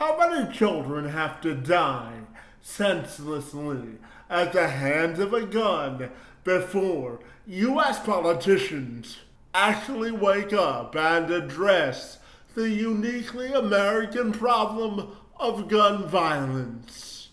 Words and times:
How 0.00 0.16
many 0.16 0.50
children 0.50 1.10
have 1.10 1.42
to 1.42 1.54
die 1.54 2.20
senselessly 2.62 3.98
at 4.30 4.54
the 4.54 4.66
hands 4.66 5.18
of 5.18 5.34
a 5.34 5.44
gun 5.44 6.08
before 6.42 7.20
U.S. 7.46 7.98
politicians 7.98 9.18
actually 9.52 10.10
wake 10.10 10.54
up 10.54 10.96
and 10.96 11.30
address 11.30 12.18
the 12.54 12.70
uniquely 12.70 13.52
American 13.52 14.32
problem 14.32 15.14
of 15.38 15.68
gun 15.68 16.08
violence? 16.08 17.28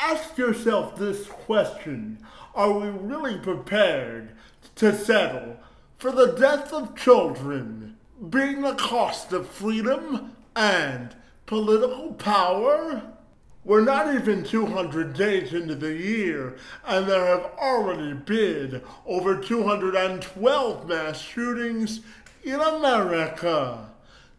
Ask 0.00 0.38
yourself 0.38 0.94
this 0.94 1.26
question 1.26 2.24
Are 2.54 2.70
we 2.70 2.86
really 2.86 3.40
prepared 3.40 4.30
to 4.76 4.96
settle 4.96 5.56
for 5.96 6.12
the 6.12 6.36
death 6.38 6.72
of 6.72 6.94
children 6.94 7.96
being 8.30 8.60
the 8.60 8.76
cost 8.76 9.32
of 9.32 9.48
freedom 9.48 10.36
and 10.54 11.16
political 11.46 12.12
power? 12.14 13.02
We're 13.64 13.84
not 13.84 14.12
even 14.12 14.42
200 14.42 15.14
days 15.14 15.52
into 15.52 15.76
the 15.76 15.94
year, 15.94 16.56
and 16.84 17.06
there 17.06 17.26
have 17.26 17.52
already 17.58 18.12
been 18.12 18.82
over 19.06 19.36
212 19.36 20.88
mass 20.88 21.20
shootings 21.20 22.00
in 22.42 22.60
America, 22.60 23.88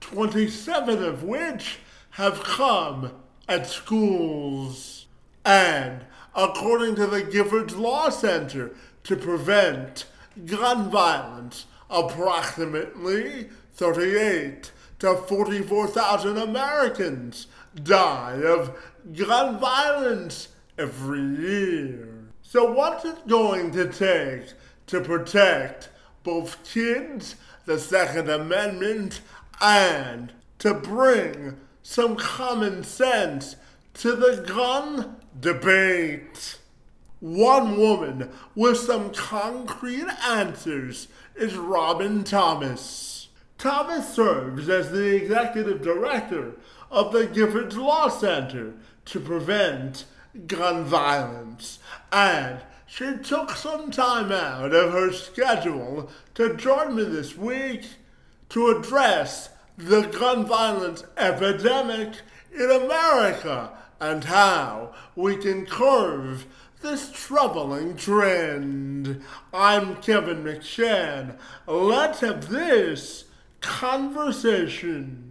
27 0.02 1.02
of 1.02 1.24
which 1.24 1.80
have 2.12 2.44
come 2.44 3.14
at 3.48 3.66
schools. 3.66 5.06
And 5.46 6.06
according 6.36 6.96
to 6.96 7.08
the 7.08 7.22
Giffords 7.22 7.78
Law 7.78 8.10
Center, 8.10 8.72
to 9.04 9.16
prevent 9.16 10.06
gun 10.46 10.90
violence, 10.90 11.66
approximately 11.90 13.50
38 13.76 14.72
to 15.04 15.18
44,000 15.18 16.38
Americans 16.38 17.48
die 17.76 18.42
of 18.42 18.74
gun 19.14 19.60
violence 19.60 20.48
every 20.78 21.20
year. 21.20 22.30
So, 22.42 22.72
what's 22.72 23.04
it 23.04 23.28
going 23.28 23.72
to 23.72 23.92
take 23.92 24.54
to 24.88 25.02
protect 25.02 25.90
both 26.24 26.64
kids, 26.64 27.36
the 27.66 27.80
Second 27.80 28.30
Amendment, 28.30 29.20
and 29.60 30.32
to 30.60 30.74
bring 30.74 31.58
some 31.82 32.16
common 32.16 32.86
sense 32.86 33.58
to 33.96 34.16
the 34.16 34.42
gun 34.48 35.18
debate? 35.38 36.60
One 37.20 37.78
woman 37.78 38.30
with 38.56 38.78
some 38.78 39.12
concrete 39.12 40.08
answers 40.26 41.10
is 41.36 41.58
Robyn 41.58 42.24
Thomas. 42.24 43.13
Thomas 43.64 44.14
serves 44.14 44.68
as 44.68 44.92
the 44.92 45.16
executive 45.16 45.82
director 45.82 46.56
of 46.92 47.14
the 47.14 47.26
Giffords 47.26 47.78
Law 47.78 48.10
Center 48.10 48.74
to 49.06 49.22
prevent 49.22 50.04
gun 50.48 50.84
violence, 50.84 51.80
and 52.12 52.60
she 52.86 53.16
took 53.24 53.52
some 53.52 53.90
time 53.90 54.34
out 54.34 54.74
of 54.74 54.92
her 54.92 55.14
schedule 55.14 56.12
to 56.34 56.58
join 56.58 56.94
me 56.94 57.06
this 57.06 57.38
week 57.38 57.86
to 58.50 58.68
address 58.68 59.52
the 59.78 60.08
gun 60.08 60.46
violence 60.46 61.06
epidemic 61.16 62.16
in 62.54 62.70
America 62.70 63.72
and 64.02 64.26
how 64.26 64.94
we 65.16 65.38
can 65.38 65.66
curb 65.66 66.44
this 66.82 67.10
troubling 67.14 67.96
trend. 67.96 69.24
I'm 69.54 69.96
Kevin 70.02 70.44
McShann. 70.44 71.38
Let's 71.66 72.20
have 72.20 72.50
this 72.50 73.24
conversation. 73.64 75.23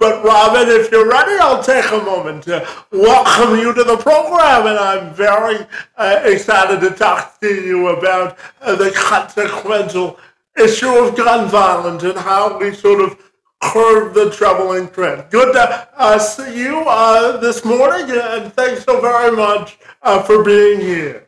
But 0.00 0.24
Robyn, 0.24 0.70
if 0.70 0.90
you're 0.90 1.06
ready, 1.06 1.36
I'll 1.38 1.62
take 1.62 1.84
a 1.92 2.02
moment 2.02 2.44
to 2.44 2.66
welcome 2.90 3.58
you 3.58 3.74
to 3.74 3.84
the 3.84 3.98
program, 3.98 4.66
and 4.66 4.78
I'm 4.78 5.12
very 5.12 5.66
uh, 5.98 6.22
excited 6.24 6.80
to 6.80 6.96
talk 6.96 7.38
to 7.40 7.54
you 7.54 7.88
about 7.88 8.38
uh, 8.62 8.76
the 8.76 8.92
consequential 8.92 10.18
issue 10.56 10.88
of 10.88 11.14
gun 11.18 11.50
violence 11.50 12.02
and 12.02 12.16
how 12.16 12.58
we 12.58 12.72
sort 12.72 13.02
of 13.02 13.18
curb 13.60 14.14
the 14.14 14.30
troubling 14.30 14.88
trend. 14.88 15.28
Good 15.28 15.52
to 15.52 15.88
uh, 15.94 16.18
see 16.18 16.58
you 16.58 16.82
uh, 16.86 17.36
this 17.36 17.62
morning, 17.62 18.10
and 18.10 18.50
thanks 18.54 18.84
so 18.84 19.02
very 19.02 19.36
much 19.36 19.78
uh, 20.00 20.22
for 20.22 20.42
being 20.42 20.80
here. 20.80 21.26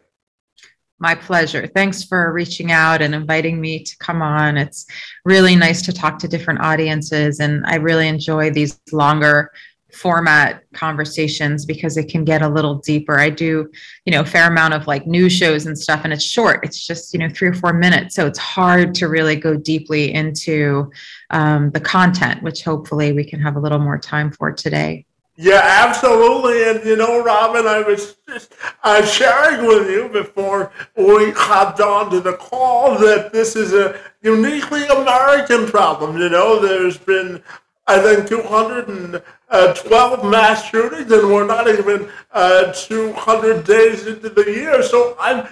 My 1.03 1.17
pleasure. 1.17 1.67
Thanks 1.67 2.05
for 2.05 2.33
reaching 2.33 2.71
out 2.71 3.03
and 3.03 3.13
inviting 3.13 3.61
me 3.61 3.83
to 3.83 3.97
come 3.99 4.23
on. 4.23 4.57
It's 4.57 4.87
really 5.25 5.57
nice 5.57 5.83
to 5.83 5.93
talk 5.93 6.17
to 6.21 6.29
different 6.29 6.61
audiences, 6.61 7.41
and 7.41 7.67
I 7.67 7.75
really 7.75 8.07
enjoy 8.07 8.51
these 8.51 8.81
longer 8.93 9.51
format 9.93 10.63
conversations 10.75 11.67
because 11.67 11.97
it 11.97 12.09
can 12.09 12.25
get 12.25 12.41
a 12.41 12.49
little 12.49 12.77
deeper. 12.77 13.19
I 13.19 13.31
do, 13.31 13.69
you 14.05 14.13
know, 14.13 14.21
a 14.21 14.25
fair 14.25 14.47
amount 14.47 14.75
of 14.75 14.87
like 14.87 15.05
news 15.09 15.33
shows 15.33 15.67
and 15.67 15.77
stuff, 15.77 16.03
and 16.05 16.13
it's 16.13 16.23
short. 16.23 16.65
It's 16.65 16.87
just, 16.87 17.13
you 17.13 17.19
know, 17.19 17.29
three 17.29 17.49
or 17.49 17.55
four 17.55 17.73
minutes. 17.73 18.15
So 18.15 18.29
it's 18.29 18.39
hard 18.39 18.95
to 18.95 19.09
really 19.09 19.35
go 19.35 19.57
deeply 19.57 20.15
into 20.15 20.93
um, 21.31 21.73
the 21.73 21.81
content, 21.81 22.45
which 22.45 22.63
hopefully 22.63 23.13
we 23.13 23.25
can 23.25 23.41
have 23.41 23.57
a 23.57 23.61
little 23.61 23.81
more 23.81 23.99
time 23.99 24.31
for 24.31 24.53
today. 24.53 25.05
Yeah, 25.43 25.61
absolutely. 25.65 26.63
And 26.71 26.85
you 26.87 26.95
know, 26.95 27.21
Robyn, 27.21 27.67
I 27.67 27.83
was 27.83 28.15
just 28.29 28.55
uh, 28.85 29.05
sharing 29.05 29.67
with 29.67 29.91
you 29.91 30.09
before 30.09 30.71
we 30.97 31.33
hopped 31.33 31.81
on 31.81 32.13
to 32.13 32.21
the 32.21 32.35
call 32.35 32.97
that 33.01 33.33
this 33.33 33.57
is 33.57 33.73
a 33.73 33.99
uniquely 34.23 34.87
American 34.87 35.67
problem. 35.67 36.17
You 36.17 36.29
know, 36.29 36.61
there's 36.61 36.97
been, 36.97 37.43
I 37.89 37.99
think, 37.99 38.29
212 38.29 40.25
mass 40.31 40.65
shootings, 40.71 41.11
and 41.11 41.29
we're 41.29 41.45
not 41.45 41.67
even 41.67 42.09
uh, 42.31 42.73
200 42.73 43.65
days 43.65 44.07
into 44.07 44.29
the 44.29 44.45
year. 44.45 44.81
So 44.85 45.17
I'm 45.19 45.49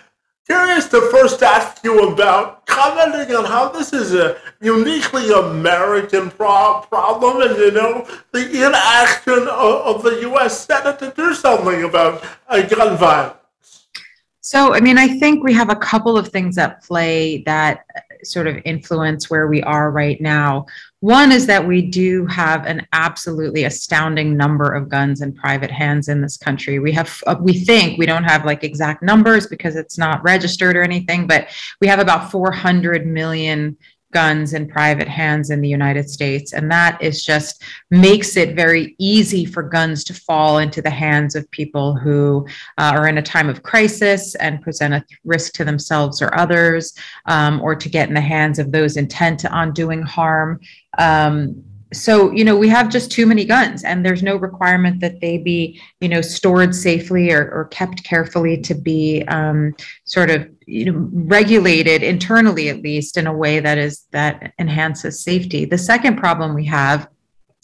curious 0.46 0.88
to 0.90 1.00
first 1.10 1.42
ask 1.42 1.82
you 1.82 2.12
about 2.12 2.59
commenting 2.70 3.34
on 3.34 3.44
how 3.44 3.68
this 3.68 3.92
is 3.92 4.14
a 4.14 4.38
uniquely 4.60 5.30
American 5.32 6.30
pro- 6.30 6.80
problem 6.88 7.42
and, 7.42 7.56
you 7.58 7.70
know, 7.72 8.06
the 8.32 8.66
inaction 8.66 9.48
of, 9.48 9.96
of 9.96 10.02
the 10.02 10.20
U.S. 10.22 10.66
Senate 10.66 10.98
to 11.00 11.12
do 11.16 11.34
something 11.34 11.84
about 11.84 12.24
uh, 12.48 12.62
gun 12.62 12.96
violence. 12.96 13.36
So, 14.40 14.74
I 14.74 14.80
mean, 14.80 14.98
I 14.98 15.06
think 15.18 15.44
we 15.44 15.52
have 15.52 15.70
a 15.70 15.76
couple 15.76 16.16
of 16.16 16.28
things 16.28 16.58
at 16.58 16.82
play 16.82 17.42
that 17.44 17.84
sort 18.24 18.46
of 18.46 18.56
influence 18.64 19.30
where 19.30 19.48
we 19.48 19.62
are 19.62 19.90
right 19.90 20.20
now. 20.20 20.66
One 21.00 21.32
is 21.32 21.46
that 21.46 21.66
we 21.66 21.80
do 21.80 22.26
have 22.26 22.66
an 22.66 22.86
absolutely 22.92 23.64
astounding 23.64 24.36
number 24.36 24.70
of 24.70 24.90
guns 24.90 25.22
in 25.22 25.32
private 25.32 25.70
hands 25.70 26.08
in 26.08 26.20
this 26.20 26.36
country. 26.36 26.78
We 26.78 26.92
have, 26.92 27.22
uh, 27.26 27.36
we 27.40 27.54
think, 27.54 27.98
we 27.98 28.04
don't 28.04 28.24
have 28.24 28.44
like 28.44 28.64
exact 28.64 29.02
numbers 29.02 29.46
because 29.46 29.76
it's 29.76 29.96
not 29.96 30.22
registered 30.22 30.76
or 30.76 30.82
anything, 30.82 31.26
but 31.26 31.48
we 31.80 31.86
have 31.86 32.00
about 32.00 32.30
400 32.30 33.06
million 33.06 33.78
guns 34.12 34.54
in 34.54 34.68
private 34.68 35.08
hands 35.08 35.50
in 35.50 35.60
the 35.60 35.68
United 35.68 36.10
States. 36.10 36.52
And 36.52 36.70
that 36.70 37.00
is 37.02 37.24
just 37.24 37.62
makes 37.90 38.36
it 38.36 38.56
very 38.56 38.94
easy 38.98 39.44
for 39.44 39.62
guns 39.62 40.04
to 40.04 40.14
fall 40.14 40.58
into 40.58 40.82
the 40.82 40.90
hands 40.90 41.34
of 41.34 41.50
people 41.50 41.96
who 41.96 42.46
uh, 42.78 42.92
are 42.94 43.08
in 43.08 43.18
a 43.18 43.22
time 43.22 43.48
of 43.48 43.62
crisis 43.62 44.34
and 44.36 44.62
present 44.62 44.94
a 44.94 45.04
risk 45.24 45.52
to 45.54 45.64
themselves 45.64 46.20
or 46.20 46.34
others, 46.38 46.94
um, 47.26 47.60
or 47.60 47.74
to 47.74 47.88
get 47.88 48.08
in 48.08 48.14
the 48.14 48.20
hands 48.20 48.58
of 48.58 48.72
those 48.72 48.96
intent 48.96 49.44
on 49.44 49.72
doing 49.72 50.02
harm. 50.02 50.60
Um, 50.98 51.64
so 51.92 52.30
you 52.30 52.44
know 52.44 52.56
we 52.56 52.68
have 52.68 52.88
just 52.88 53.10
too 53.10 53.26
many 53.26 53.44
guns 53.44 53.84
and 53.84 54.04
there's 54.04 54.22
no 54.22 54.36
requirement 54.36 55.00
that 55.00 55.20
they 55.20 55.38
be 55.38 55.80
you 56.00 56.08
know 56.08 56.20
stored 56.20 56.74
safely 56.74 57.32
or, 57.32 57.50
or 57.50 57.64
kept 57.66 58.04
carefully 58.04 58.56
to 58.60 58.74
be 58.74 59.22
um, 59.28 59.74
sort 60.04 60.30
of 60.30 60.48
you 60.66 60.90
know 60.90 61.08
regulated 61.12 62.02
internally 62.02 62.68
at 62.68 62.82
least 62.82 63.16
in 63.16 63.26
a 63.26 63.32
way 63.32 63.60
that 63.60 63.78
is 63.78 64.06
that 64.12 64.52
enhances 64.58 65.22
safety. 65.22 65.64
The 65.64 65.78
second 65.78 66.16
problem 66.16 66.54
we 66.54 66.64
have 66.66 67.08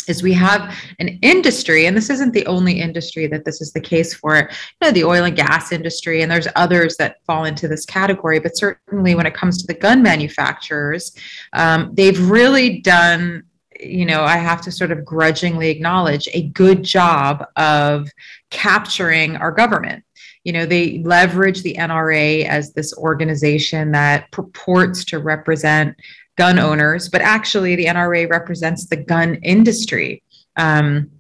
is 0.09 0.23
we 0.23 0.33
have 0.33 0.77
an 1.01 1.19
industry 1.23 1.87
and 1.87 1.97
this 1.97 2.11
isn't 2.11 2.33
the 2.33 2.47
only 2.47 2.81
industry 2.81 3.27
that 3.27 3.45
this 3.45 3.61
is 3.61 3.73
the 3.73 3.81
case 3.81 4.15
for. 4.15 4.37
You 4.37 4.47
know 4.83 4.91
the 4.91 5.05
oil 5.05 5.25
and 5.25 5.37
gas 5.37 5.73
industry 5.73 6.23
and 6.23 6.31
there's 6.31 6.49
others 6.57 6.97
that 6.97 7.25
fall 7.27 7.45
into 7.45 7.69
this 7.69 7.85
category 7.85 8.41
but 8.41 8.57
certainly 8.57 9.15
when 9.15 9.27
it 9.27 9.35
comes 9.35 9.59
to 9.59 9.67
the 9.67 9.79
gun 9.79 10.03
manufacturers 10.03 11.13
um, 11.53 11.91
they've 11.95 12.29
really 12.29 12.81
done 12.81 13.45
you 13.81 14.05
know, 14.05 14.23
I 14.23 14.37
have 14.37 14.61
to 14.63 14.73
sort 14.73 14.93
of 14.93 15.05
grudgingly 15.05 15.71
acknowledge 15.71 16.29
a 16.33 16.49
good 16.49 16.83
job 16.83 17.45
of 17.57 18.11
capturing 18.51 19.37
our 19.37 19.53
government. 19.53 20.05
You 20.45 20.53
know, 20.53 20.67
they 20.67 20.99
leverage 20.99 21.63
the 21.63 21.75
NRA 21.75 22.45
as 22.45 22.73
this 22.73 22.97
organization 22.97 23.93
that 23.93 24.31
purports 24.31 25.05
to 25.07 25.19
represent 25.19 25.97
gun 26.37 26.59
owners, 26.59 27.09
but 27.09 27.21
actually 27.21 27.75
the 27.77 27.87
NRA 27.87 28.31
represents 28.31 28.87
the 28.87 28.97
gun 28.97 29.37
industry. 29.37 30.23
Um, 30.57 31.11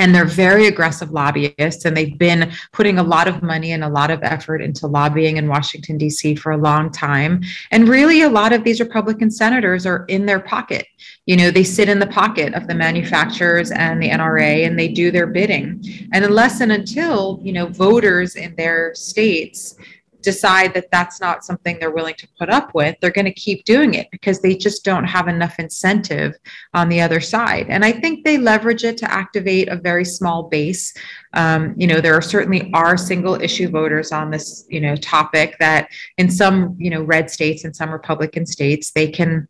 and 0.00 0.14
they're 0.14 0.24
very 0.24 0.66
aggressive 0.66 1.10
lobbyists 1.10 1.84
and 1.84 1.94
they've 1.94 2.16
been 2.16 2.50
putting 2.72 2.98
a 2.98 3.02
lot 3.02 3.28
of 3.28 3.42
money 3.42 3.72
and 3.72 3.84
a 3.84 3.88
lot 3.88 4.10
of 4.10 4.18
effort 4.22 4.62
into 4.62 4.86
lobbying 4.86 5.36
in 5.36 5.46
Washington 5.46 5.98
D.C. 5.98 6.36
for 6.36 6.52
a 6.52 6.56
long 6.56 6.90
time 6.90 7.42
and 7.70 7.86
really 7.86 8.22
a 8.22 8.28
lot 8.28 8.54
of 8.54 8.64
these 8.64 8.80
republican 8.80 9.30
senators 9.30 9.84
are 9.84 10.06
in 10.06 10.24
their 10.24 10.40
pocket 10.40 10.86
you 11.26 11.36
know 11.36 11.50
they 11.50 11.62
sit 11.62 11.90
in 11.90 11.98
the 11.98 12.06
pocket 12.06 12.54
of 12.54 12.66
the 12.66 12.74
manufacturers 12.74 13.70
and 13.72 14.02
the 14.02 14.08
NRA 14.08 14.66
and 14.66 14.78
they 14.78 14.88
do 14.88 15.10
their 15.10 15.26
bidding 15.26 15.84
and 16.14 16.24
unless 16.24 16.62
and 16.62 16.72
until 16.72 17.38
you 17.42 17.52
know 17.52 17.66
voters 17.66 18.36
in 18.36 18.54
their 18.56 18.94
states 18.94 19.76
decide 20.22 20.74
that 20.74 20.90
that's 20.90 21.20
not 21.20 21.44
something 21.44 21.78
they're 21.78 21.90
willing 21.90 22.14
to 22.16 22.28
put 22.38 22.50
up 22.50 22.74
with, 22.74 22.96
they're 23.00 23.10
going 23.10 23.24
to 23.24 23.32
keep 23.32 23.64
doing 23.64 23.94
it 23.94 24.08
because 24.10 24.40
they 24.40 24.54
just 24.54 24.84
don't 24.84 25.04
have 25.04 25.28
enough 25.28 25.58
incentive 25.58 26.34
on 26.74 26.88
the 26.88 27.00
other 27.00 27.20
side. 27.20 27.66
And 27.68 27.84
I 27.84 27.92
think 27.92 28.24
they 28.24 28.38
leverage 28.38 28.84
it 28.84 28.98
to 28.98 29.10
activate 29.10 29.68
a 29.68 29.76
very 29.76 30.04
small 30.04 30.44
base. 30.44 30.94
Um, 31.34 31.74
you 31.76 31.86
know, 31.86 32.00
there 32.00 32.14
are 32.14 32.22
certainly 32.22 32.70
are 32.74 32.96
single 32.96 33.40
issue 33.40 33.68
voters 33.68 34.12
on 34.12 34.30
this, 34.30 34.66
you 34.68 34.80
know, 34.80 34.96
topic 34.96 35.56
that 35.58 35.88
in 36.18 36.30
some, 36.30 36.76
you 36.78 36.90
know, 36.90 37.02
red 37.02 37.30
states 37.30 37.64
and 37.64 37.74
some 37.74 37.90
Republican 37.90 38.46
states, 38.46 38.90
they 38.90 39.08
can 39.08 39.48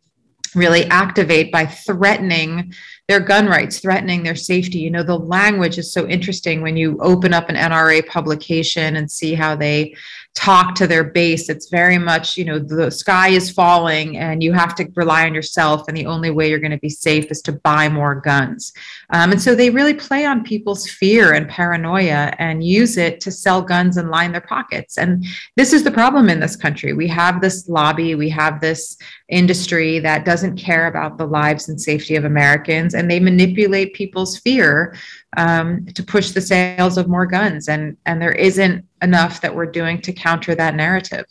really 0.55 0.85
activate 0.85 1.51
by 1.51 1.65
threatening 1.65 2.73
their 3.07 3.19
gun 3.19 3.47
rights, 3.47 3.79
threatening 3.79 4.23
their 4.23 4.35
safety. 4.35 4.79
You 4.79 4.89
know, 4.89 5.03
the 5.03 5.17
language 5.17 5.77
is 5.77 5.91
so 5.91 6.07
interesting 6.07 6.61
when 6.61 6.77
you 6.77 6.97
open 7.01 7.33
up 7.33 7.49
an 7.49 7.55
NRA 7.55 8.07
publication 8.07 8.95
and 8.95 9.09
see 9.09 9.33
how 9.33 9.55
they 9.55 9.95
talk 10.33 10.75
to 10.75 10.87
their 10.87 11.03
base. 11.03 11.49
It's 11.49 11.67
very 11.69 11.97
much, 11.97 12.37
you 12.37 12.45
know, 12.45 12.57
the 12.57 12.89
sky 12.89 13.29
is 13.29 13.51
falling 13.51 14.17
and 14.17 14.41
you 14.41 14.53
have 14.53 14.75
to 14.75 14.89
rely 14.95 15.25
on 15.25 15.33
yourself. 15.33 15.87
And 15.87 15.97
the 15.97 16.05
only 16.05 16.31
way 16.31 16.49
you're 16.49 16.59
going 16.59 16.71
to 16.71 16.77
be 16.77 16.89
safe 16.89 17.29
is 17.31 17.41
to 17.43 17.51
buy 17.51 17.89
more 17.89 18.15
guns. 18.15 18.71
Um, 19.09 19.33
and 19.33 19.41
so 19.41 19.55
they 19.55 19.69
really 19.69 19.93
play 19.93 20.25
on 20.25 20.45
people's 20.45 20.89
fear 20.89 21.33
and 21.33 21.49
paranoia 21.49 22.33
and 22.39 22.63
use 22.63 22.95
it 22.97 23.19
to 23.21 23.31
sell 23.31 23.61
guns 23.61 23.97
and 23.97 24.09
line 24.09 24.31
their 24.31 24.39
pockets. 24.39 24.97
And 24.97 25.25
this 25.57 25.73
is 25.73 25.83
the 25.83 25.91
problem 25.91 26.29
in 26.29 26.39
this 26.39 26.55
country. 26.55 26.93
We 26.93 27.07
have 27.09 27.41
this 27.41 27.67
lobby, 27.67 28.15
we 28.15 28.29
have 28.29 28.61
this 28.61 28.97
industry 29.27 29.99
that 29.99 30.25
doesn't 30.25 30.57
care 30.57 30.87
about 30.87 31.17
the 31.17 31.25
lives 31.25 31.67
and 31.67 31.79
safety 31.79 32.15
of 32.15 32.23
Americans, 32.23 32.90
and 32.93 33.09
they 33.09 33.19
manipulate 33.19 33.93
people's 33.93 34.37
fear 34.37 34.95
um, 35.37 35.85
to 35.95 36.03
push 36.03 36.31
the 36.31 36.41
sales 36.41 36.97
of 36.97 37.07
more 37.07 37.25
guns. 37.25 37.69
And, 37.69 37.97
and 38.05 38.21
there 38.21 38.33
isn't 38.33 38.85
enough 39.01 39.41
that 39.41 39.55
we're 39.55 39.65
doing 39.65 40.01
to 40.01 40.13
counter 40.13 40.55
that 40.55 40.75
narrative. 40.75 41.25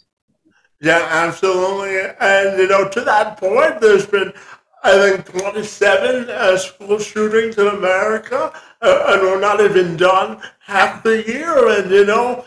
Yeah, 0.80 1.06
absolutely. 1.10 1.98
And, 2.20 2.58
you 2.58 2.68
know, 2.68 2.88
to 2.88 3.00
that 3.02 3.36
point, 3.36 3.80
there's 3.80 4.06
been, 4.06 4.32
I 4.82 4.92
think, 4.92 5.26
27 5.26 6.30
uh, 6.30 6.56
school 6.56 6.98
shootings 6.98 7.58
in 7.58 7.66
America, 7.66 8.52
uh, 8.80 9.04
and 9.08 9.22
we're 9.22 9.40
not 9.40 9.60
even 9.60 9.96
done 9.96 10.40
half 10.60 11.02
the 11.02 11.22
year. 11.26 11.68
And, 11.68 11.90
you 11.90 12.06
know, 12.06 12.46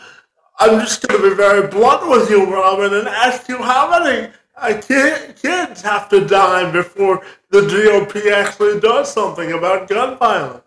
I'm 0.58 0.80
just 0.80 1.06
going 1.06 1.22
to 1.22 1.30
be 1.30 1.36
very 1.36 1.68
blunt 1.68 2.08
with 2.08 2.28
you, 2.28 2.44
Robyn, 2.44 2.92
and 2.92 3.08
ask 3.08 3.48
you 3.48 3.58
how 3.58 3.90
many 3.90 4.32
uh, 4.56 4.80
kids 4.80 5.82
have 5.82 6.08
to 6.08 6.26
die 6.26 6.70
before 6.70 7.22
the 7.50 7.60
GOP 7.60 8.32
actually 8.32 8.80
does 8.80 9.12
something 9.12 9.52
about 9.52 9.88
gun 9.88 10.18
violence. 10.18 10.62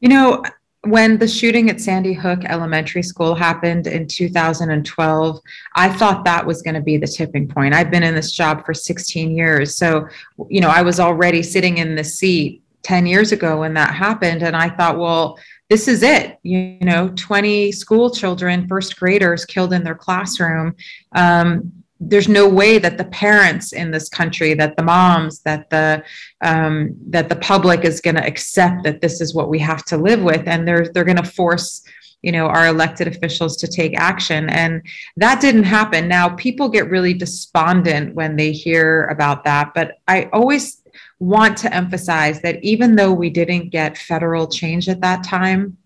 You 0.00 0.08
know, 0.08 0.42
when 0.84 1.16
the 1.16 1.28
shooting 1.28 1.70
at 1.70 1.80
Sandy 1.80 2.12
Hook 2.12 2.44
Elementary 2.44 3.04
School 3.04 3.36
happened 3.36 3.86
in 3.86 4.08
2012, 4.08 5.40
I 5.76 5.88
thought 5.88 6.24
that 6.24 6.44
was 6.44 6.60
going 6.60 6.74
to 6.74 6.80
be 6.80 6.96
the 6.96 7.06
tipping 7.06 7.46
point. 7.46 7.72
I've 7.72 7.90
been 7.90 8.02
in 8.02 8.14
this 8.14 8.32
job 8.32 8.64
for 8.66 8.74
16 8.74 9.36
years. 9.36 9.76
So, 9.76 10.08
you 10.48 10.60
know, 10.60 10.68
I 10.68 10.82
was 10.82 10.98
already 10.98 11.42
sitting 11.42 11.78
in 11.78 11.94
the 11.94 12.02
seat 12.02 12.62
10 12.82 13.06
years 13.06 13.30
ago 13.30 13.60
when 13.60 13.74
that 13.74 13.94
happened. 13.94 14.42
And 14.42 14.56
I 14.56 14.70
thought, 14.70 14.98
well, 14.98 15.38
this 15.70 15.86
is 15.86 16.02
it. 16.02 16.38
You 16.42 16.78
know, 16.80 17.12
20 17.14 17.70
school 17.70 18.10
children, 18.10 18.66
first 18.66 18.98
graders 18.98 19.44
killed 19.44 19.72
in 19.72 19.84
their 19.84 19.94
classroom. 19.94 20.74
Um, 21.14 21.81
there's 22.08 22.28
no 22.28 22.48
way 22.48 22.78
that 22.78 22.98
the 22.98 23.04
parents 23.04 23.72
in 23.72 23.90
this 23.90 24.08
country 24.08 24.54
that 24.54 24.76
the 24.76 24.82
moms 24.82 25.40
that 25.40 25.70
the 25.70 26.02
um, 26.40 26.96
that 27.08 27.28
the 27.28 27.36
public 27.36 27.84
is 27.84 28.00
going 28.00 28.16
to 28.16 28.26
accept 28.26 28.84
that 28.84 29.00
this 29.00 29.20
is 29.20 29.34
what 29.34 29.48
we 29.48 29.58
have 29.58 29.84
to 29.84 29.96
live 29.96 30.22
with 30.22 30.46
and 30.46 30.66
they're 30.66 30.88
they're 30.92 31.04
going 31.04 31.16
to 31.16 31.22
force 31.22 31.82
you 32.22 32.32
know 32.32 32.46
our 32.46 32.68
elected 32.68 33.08
officials 33.08 33.56
to 33.56 33.66
take 33.66 33.98
action. 33.98 34.48
And 34.50 34.82
that 35.16 35.40
didn't 35.40 35.64
happen. 35.64 36.08
Now 36.08 36.30
people 36.30 36.68
get 36.68 36.90
really 36.90 37.14
despondent 37.14 38.14
when 38.14 38.36
they 38.36 38.52
hear 38.52 39.06
about 39.06 39.44
that 39.44 39.72
but 39.74 39.98
i 40.08 40.28
always 40.32 40.82
want 41.18 41.56
to 41.56 41.74
emphasize 41.74 42.40
that 42.42 42.62
even 42.62 42.96
though 42.96 43.12
we 43.12 43.30
didn't 43.30 43.70
get 43.70 43.96
federal 43.96 44.46
change 44.46 44.88
at 44.88 45.00
that 45.00 45.22
time 45.24 45.76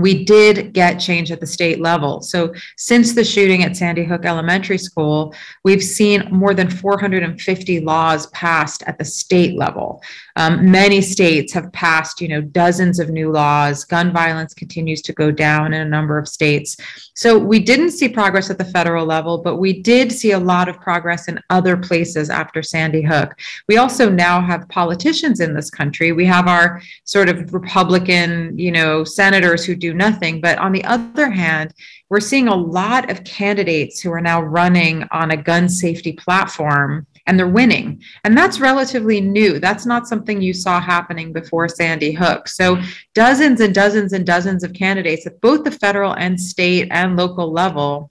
we 0.00 0.24
did 0.24 0.72
get 0.72 0.98
change 0.98 1.30
at 1.32 1.40
the 1.40 1.46
state 1.46 1.80
level. 1.80 2.20
So, 2.20 2.52
since 2.76 3.14
the 3.14 3.24
shooting 3.24 3.62
at 3.62 3.76
Sandy 3.76 4.04
Hook 4.04 4.24
Elementary 4.24 4.78
School, 4.78 5.34
we've 5.64 5.82
seen 5.82 6.28
more 6.30 6.54
than 6.54 6.70
450 6.70 7.80
laws 7.80 8.26
passed 8.28 8.82
at 8.86 8.98
the 8.98 9.04
state 9.04 9.56
level. 9.56 10.02
Um, 10.36 10.70
many 10.70 11.00
states 11.00 11.52
have 11.52 11.72
passed, 11.72 12.20
you 12.20 12.28
know, 12.28 12.40
dozens 12.40 12.98
of 12.98 13.10
new 13.10 13.30
laws. 13.30 13.84
Gun 13.84 14.12
violence 14.12 14.54
continues 14.54 15.02
to 15.02 15.12
go 15.12 15.30
down 15.30 15.72
in 15.72 15.80
a 15.80 15.88
number 15.88 16.18
of 16.18 16.28
states. 16.28 16.76
So, 17.14 17.38
we 17.38 17.58
didn't 17.58 17.90
see 17.90 18.08
progress 18.08 18.50
at 18.50 18.58
the 18.58 18.64
federal 18.64 19.06
level, 19.06 19.38
but 19.38 19.56
we 19.56 19.82
did 19.82 20.12
see 20.12 20.32
a 20.32 20.38
lot 20.38 20.68
of 20.68 20.80
progress 20.80 21.28
in 21.28 21.40
other 21.50 21.76
places 21.76 22.30
after 22.30 22.62
Sandy 22.62 23.02
Hook. 23.02 23.34
We 23.68 23.78
also 23.78 24.10
now 24.10 24.40
have 24.40 24.68
politicians 24.68 25.40
in 25.40 25.54
this 25.54 25.70
country. 25.70 26.12
We 26.12 26.26
have 26.26 26.48
our 26.48 26.82
sort 27.04 27.28
of 27.28 27.52
Republican, 27.52 28.58
you 28.58 28.72
know, 28.72 29.04
senators 29.04 29.64
who 29.64 29.74
do 29.74 29.85
do 29.86 29.94
nothing. 29.94 30.40
But 30.40 30.58
on 30.58 30.72
the 30.72 30.84
other 30.84 31.30
hand, 31.30 31.74
we're 32.08 32.20
seeing 32.20 32.48
a 32.48 32.54
lot 32.54 33.10
of 33.10 33.24
candidates 33.24 34.00
who 34.00 34.10
are 34.12 34.20
now 34.20 34.40
running 34.42 35.04
on 35.10 35.30
a 35.30 35.36
gun 35.36 35.68
safety 35.68 36.12
platform 36.12 37.06
and 37.26 37.38
they're 37.38 37.48
winning. 37.48 38.00
And 38.24 38.36
that's 38.36 38.60
relatively 38.60 39.20
new. 39.20 39.58
That's 39.58 39.86
not 39.86 40.06
something 40.06 40.40
you 40.40 40.54
saw 40.54 40.80
happening 40.80 41.32
before 41.32 41.68
Sandy 41.68 42.12
Hook. 42.12 42.46
So, 42.48 42.80
dozens 43.14 43.60
and 43.60 43.74
dozens 43.74 44.12
and 44.12 44.24
dozens 44.24 44.62
of 44.62 44.72
candidates 44.72 45.26
at 45.26 45.40
both 45.40 45.64
the 45.64 45.72
federal 45.72 46.14
and 46.14 46.40
state 46.40 46.86
and 46.90 47.16
local 47.16 47.50
level, 47.50 48.10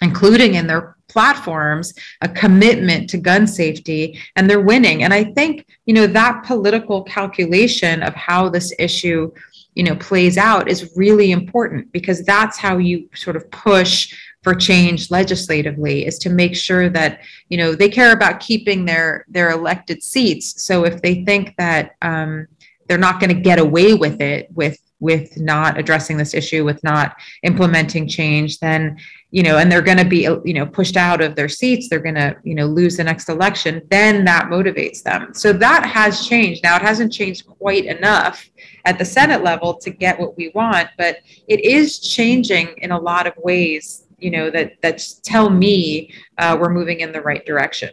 including 0.00 0.54
in 0.54 0.66
their 0.66 0.96
platforms, 1.08 1.92
a 2.22 2.28
commitment 2.28 3.10
to 3.10 3.18
gun 3.18 3.46
safety, 3.46 4.18
and 4.36 4.48
they're 4.48 4.60
winning. 4.72 5.04
And 5.04 5.12
I 5.12 5.24
think, 5.24 5.66
you 5.84 5.94
know, 5.94 6.06
that 6.06 6.44
political 6.44 7.02
calculation 7.04 8.02
of 8.02 8.14
how 8.14 8.48
this 8.48 8.72
issue 8.78 9.30
you 9.74 9.82
know 9.82 9.96
plays 9.96 10.38
out 10.38 10.68
is 10.68 10.92
really 10.96 11.32
important 11.32 11.90
because 11.92 12.22
that's 12.24 12.58
how 12.58 12.78
you 12.78 13.08
sort 13.14 13.36
of 13.36 13.50
push 13.50 14.14
for 14.42 14.54
change 14.54 15.10
legislatively 15.10 16.06
is 16.06 16.18
to 16.18 16.30
make 16.30 16.54
sure 16.54 16.88
that 16.90 17.20
you 17.48 17.56
know 17.56 17.74
they 17.74 17.88
care 17.88 18.12
about 18.12 18.40
keeping 18.40 18.84
their 18.84 19.24
their 19.28 19.50
elected 19.50 20.02
seats. 20.02 20.62
So 20.62 20.84
if 20.84 21.02
they 21.02 21.24
think 21.24 21.54
that 21.56 21.96
um, 22.02 22.46
they're 22.86 22.98
not 22.98 23.20
going 23.20 23.34
to 23.34 23.40
get 23.40 23.58
away 23.58 23.94
with 23.94 24.20
it 24.20 24.48
with 24.54 24.78
with 25.00 25.36
not 25.38 25.78
addressing 25.78 26.16
this 26.16 26.34
issue 26.34 26.64
with 26.64 26.82
not 26.84 27.16
implementing 27.42 28.08
change 28.08 28.58
then 28.60 28.96
you 29.34 29.42
know 29.42 29.58
and 29.58 29.70
they're 29.70 29.82
going 29.82 29.98
to 29.98 30.04
be 30.04 30.28
you 30.44 30.54
know 30.54 30.64
pushed 30.64 30.96
out 30.96 31.20
of 31.20 31.34
their 31.34 31.48
seats 31.48 31.88
they're 31.88 31.98
going 31.98 32.14
to 32.14 32.36
you 32.44 32.54
know 32.54 32.66
lose 32.66 32.96
the 32.96 33.02
next 33.02 33.28
election 33.28 33.82
then 33.90 34.24
that 34.24 34.44
motivates 34.44 35.02
them. 35.02 35.34
So 35.34 35.52
that 35.52 35.84
has 35.84 36.24
changed. 36.24 36.62
Now 36.62 36.76
it 36.76 36.82
hasn't 36.82 37.12
changed 37.12 37.44
quite 37.46 37.84
enough 37.86 38.48
at 38.84 38.96
the 38.96 39.04
senate 39.04 39.42
level 39.42 39.74
to 39.74 39.90
get 39.90 40.20
what 40.20 40.36
we 40.36 40.52
want 40.54 40.88
but 40.96 41.16
it 41.48 41.64
is 41.64 41.98
changing 41.98 42.68
in 42.78 42.92
a 42.92 42.98
lot 42.98 43.26
of 43.26 43.34
ways 43.38 44.06
you 44.18 44.30
know 44.30 44.50
that 44.50 44.80
that 44.82 45.02
tell 45.24 45.50
me 45.50 46.12
uh, 46.38 46.56
we're 46.58 46.72
moving 46.72 47.00
in 47.00 47.10
the 47.10 47.20
right 47.20 47.44
direction. 47.44 47.90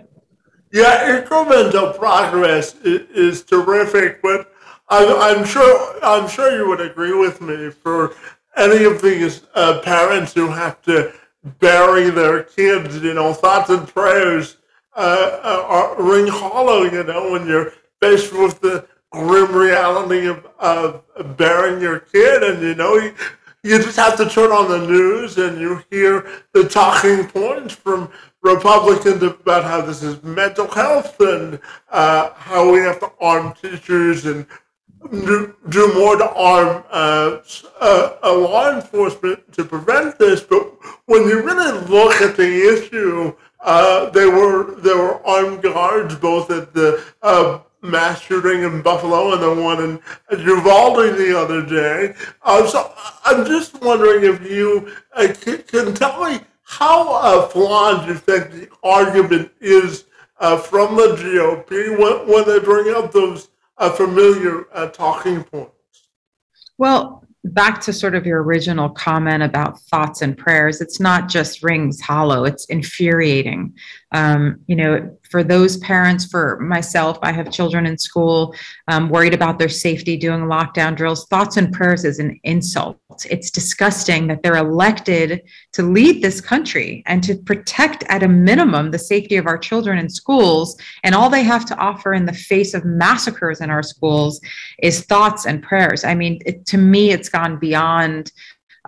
Yeah 0.72 1.22
incremental 1.22 1.98
progress 1.98 2.76
is, 2.84 3.42
terrific 3.44 4.22
but 4.22 4.54
I'm, 4.90 5.40
I'm 5.40 5.44
sure 5.44 5.74
I'm 6.04 6.30
sure 6.30 6.56
you 6.56 6.68
would 6.68 6.82
agree 6.82 7.14
with 7.14 7.42
me 7.42 7.72
for 7.72 8.14
any 8.58 8.84
of 8.84 9.02
these 9.02 9.42
uh, 9.56 9.80
parents 9.82 10.34
who 10.34 10.48
have 10.48 10.82
to 10.84 11.14
bury 11.60 12.10
their 12.10 12.44
kids, 12.44 13.02
you 13.02 13.14
know, 13.14 13.34
thoughts 13.34 13.70
and 13.70 13.88
prayers 13.88 14.58
uh, 14.96 15.40
uh, 15.98 16.02
ring 16.02 16.28
hollow, 16.28 16.84
you 16.84 17.04
know, 17.04 17.32
when 17.32 17.48
you're 17.48 17.74
faced 18.02 18.34
with 18.34 18.60
the 18.62 18.88
grim 19.12 19.54
reality 19.54 20.28
of, 20.28 20.46
of 20.60 21.38
burying 21.38 21.82
your 21.82 22.00
kid. 22.00 22.44
And, 22.44 22.62
you 22.62 22.76
know, 22.76 22.96
you, 22.96 23.14
you 23.64 23.78
just 23.78 23.98
have 23.98 24.18
to 24.18 24.28
turn 24.28 24.52
on 24.52 24.70
the 24.70 24.88
news 24.88 25.38
and 25.38 25.60
you 25.60 25.84
hear 25.90 26.28
the 26.54 26.68
talking 26.68 27.28
points 27.28 27.74
from 27.74 28.12
Republicans 28.42 29.22
about 29.22 29.64
how 29.64 29.82
this 29.82 30.02
is 30.02 30.22
mental 30.24 30.68
health 30.68 31.20
and 31.20 31.60
uh, 31.92 32.32
how 32.34 32.72
we 32.72 32.80
have 32.80 33.00
to 33.00 33.12
arm 33.22 33.54
teachers 33.62 34.26
and 34.26 34.48
do, 35.10 35.56
do 35.70 35.94
more 35.94 36.16
to 36.18 36.30
arm 36.32 36.84
uh, 36.92 37.40
uh, 37.82 38.18
law 38.24 38.76
enforcement 38.76 39.52
to 39.54 39.66
prevent 39.66 40.20
this. 40.20 40.42
But 40.42 40.72
when 41.06 41.28
you 41.28 41.42
really 41.42 41.88
look 41.88 42.22
at 42.22 42.38
the 42.38 42.74
issue, 42.74 43.34
uh, 43.62 44.10
there 44.10 44.30
were 44.30 44.76
there 44.82 44.98
were 44.98 45.26
armed 45.26 45.62
guards 45.62 46.16
both 46.16 46.50
at 46.50 46.74
the 46.74 47.04
uh, 47.22 47.60
mass 47.82 48.22
shooting 48.22 48.64
in 48.64 48.82
Buffalo 48.82 49.34
and 49.34 49.42
the 49.42 49.64
one 49.64 49.84
in 49.84 50.40
Uvalde 50.40 51.18
the 51.18 51.38
other 51.38 51.66
day. 51.66 52.16
Uh, 52.44 52.66
so 52.68 52.94
I'm 53.26 53.46
just 53.46 53.82
wondering 53.82 54.24
if 54.24 54.50
you 54.50 54.92
uh, 55.14 55.34
can, 55.40 55.64
can, 55.64 55.94
tell 55.94 56.24
me 56.24 56.40
how 56.64 57.14
uh, 57.14 57.48
flawed 57.48 58.08
you 58.08 58.16
think 58.16 58.52
the 58.52 58.70
argument 58.84 59.52
is 59.60 60.06
uh, 60.40 60.58
from 60.58 60.96
the 60.96 61.16
GOP 61.16 61.98
when, 61.98 62.28
when 62.28 62.48
they 62.48 62.60
bring 62.60 62.94
up 62.96 63.12
those 63.12 63.50
uh, 63.82 63.90
familiar 63.90 64.68
uh, 64.74 64.88
talking 64.88 65.44
points. 65.44 65.74
Well, 66.78 67.26
back 67.44 67.82
to 67.82 67.94
sort 67.94 68.14
of 68.16 68.26
your 68.26 68.44
original 68.44 68.90
comment 68.90 69.42
about 69.42 69.82
thoughts 69.82 70.22
and 70.22 70.38
prayers, 70.38 70.82
it's 70.82 71.00
not 71.00 71.28
just 71.28 71.64
rings 71.64 72.00
hollow, 72.00 72.46
it's 72.46 72.66
infuriating. 72.66 73.74
Um, 74.12 74.60
you 74.68 74.76
know, 74.76 75.18
for 75.30 75.44
those 75.44 75.78
parents, 75.78 76.26
for 76.26 76.60
myself, 76.60 77.18
I 77.22 77.32
have 77.32 77.52
children 77.52 77.86
in 77.86 77.98
school, 77.98 78.54
um, 78.90 79.08
worried 79.08 79.34
about 79.34 79.58
their 79.58 79.70
safety 79.70 80.18
doing 80.18 80.42
lockdown 80.42 80.96
drills. 80.96 81.26
Thoughts 81.28 81.56
and 81.56 81.72
prayers 81.72 82.04
is 82.04 82.20
an 82.20 82.38
insult. 82.44 82.98
It's 83.30 83.50
disgusting 83.50 84.28
that 84.28 84.44
they're 84.44 84.58
elected 84.58 85.44
to 85.74 85.84
lead 85.84 86.22
this 86.22 86.42
country 86.42 87.04
and 87.06 87.24
to 87.24 87.36
protect, 87.36 88.04
at 88.10 88.24
a 88.24 88.28
minimum, 88.28 88.92
the 88.92 89.00
safety 89.00 89.38
of 89.38 89.48
our 89.48 89.58
children 89.58 89.98
in 89.98 90.10
schools. 90.10 90.78
And 91.04 91.16
all 91.16 91.30
they 91.30 91.44
have 91.44 91.66
to 91.68 91.78
offer 91.78 92.14
in 92.14 92.26
the 92.26 92.34
face 92.34 92.74
of 92.74 92.84
massacres 92.84 93.62
in 93.62 93.70
our 93.70 93.84
schools 93.84 94.42
is 94.84 95.06
thoughts 95.06 95.46
and 95.46 95.64
prayers. 95.64 96.04
I 96.04 96.16
mean, 96.16 96.40
it, 96.46 96.66
to 96.68 96.78
me, 96.78 97.12
it's 97.12 97.30
gone 97.30 97.58
beyond 97.58 98.34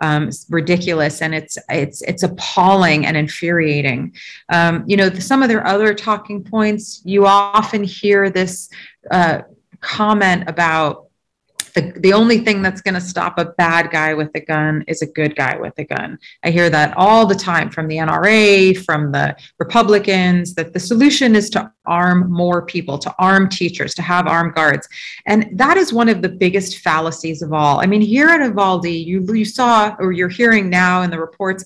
um, 0.02 0.30
ridiculous 0.50 1.22
and 1.22 1.36
it's 1.36 1.58
it's 1.70 2.02
it's 2.04 2.24
appalling 2.24 3.06
and 3.06 3.16
infuriating. 3.16 4.14
Um, 4.50 4.84
you 4.88 4.98
know, 4.98 5.10
the, 5.10 5.22
some 5.22 5.44
of 5.44 5.50
their 5.50 5.66
other 5.66 5.94
talking 5.94 6.44
points. 6.44 7.02
You 7.06 7.26
often 7.26 7.84
hear 7.84 8.30
this 8.30 8.70
uh, 9.12 9.42
comment 9.82 10.46
about 10.48 11.08
the, 11.74 11.94
the 11.98 12.14
only 12.14 12.40
thing 12.40 12.62
that's 12.62 12.82
going 12.82 12.94
to 12.94 13.02
stop 13.02 13.38
a 13.40 13.46
bad 13.46 13.92
guy 13.92 14.14
with 14.14 14.30
a 14.36 14.40
gun 14.40 14.84
is 14.88 15.02
a 15.02 15.08
good 15.08 15.36
guy 15.36 15.58
with 15.58 15.74
a 15.78 15.84
gun. 15.84 16.20
I 16.44 16.52
hear 16.52 16.70
that 16.70 16.96
all 16.98 17.26
the 17.26 17.36
time 17.36 17.70
from 17.70 17.88
the 17.88 17.98
NRA, 17.98 18.78
from 18.86 19.12
the 19.12 19.36
Republicans, 19.60 20.54
that 20.56 20.74
the 20.74 20.80
solution 20.80 21.36
is 21.36 21.50
to 21.52 21.72
arm 21.86 22.32
more 22.32 22.66
people, 22.66 22.98
to 23.00 23.14
arm 23.20 23.50
teachers, 23.50 23.94
to 23.96 24.02
have 24.02 24.28
armed 24.28 24.56
guards. 24.56 24.88
And 25.26 25.50
that 25.54 25.78
is 25.78 25.92
one 25.92 26.10
of 26.10 26.22
the 26.22 26.30
biggest 26.30 26.80
fallacies 26.80 27.42
of 27.42 27.54
all. 27.54 27.80
I 27.80 27.86
mean, 27.86 28.02
here 28.02 28.30
at 28.30 28.42
Uvalde, 28.42 28.86
you, 28.86 29.26
you 29.34 29.46
saw, 29.46 29.96
or 30.00 30.12
you're 30.12 30.30
hearing 30.30 30.70
now 30.70 31.02
in 31.02 31.10
the 31.10 31.20
reports, 31.20 31.66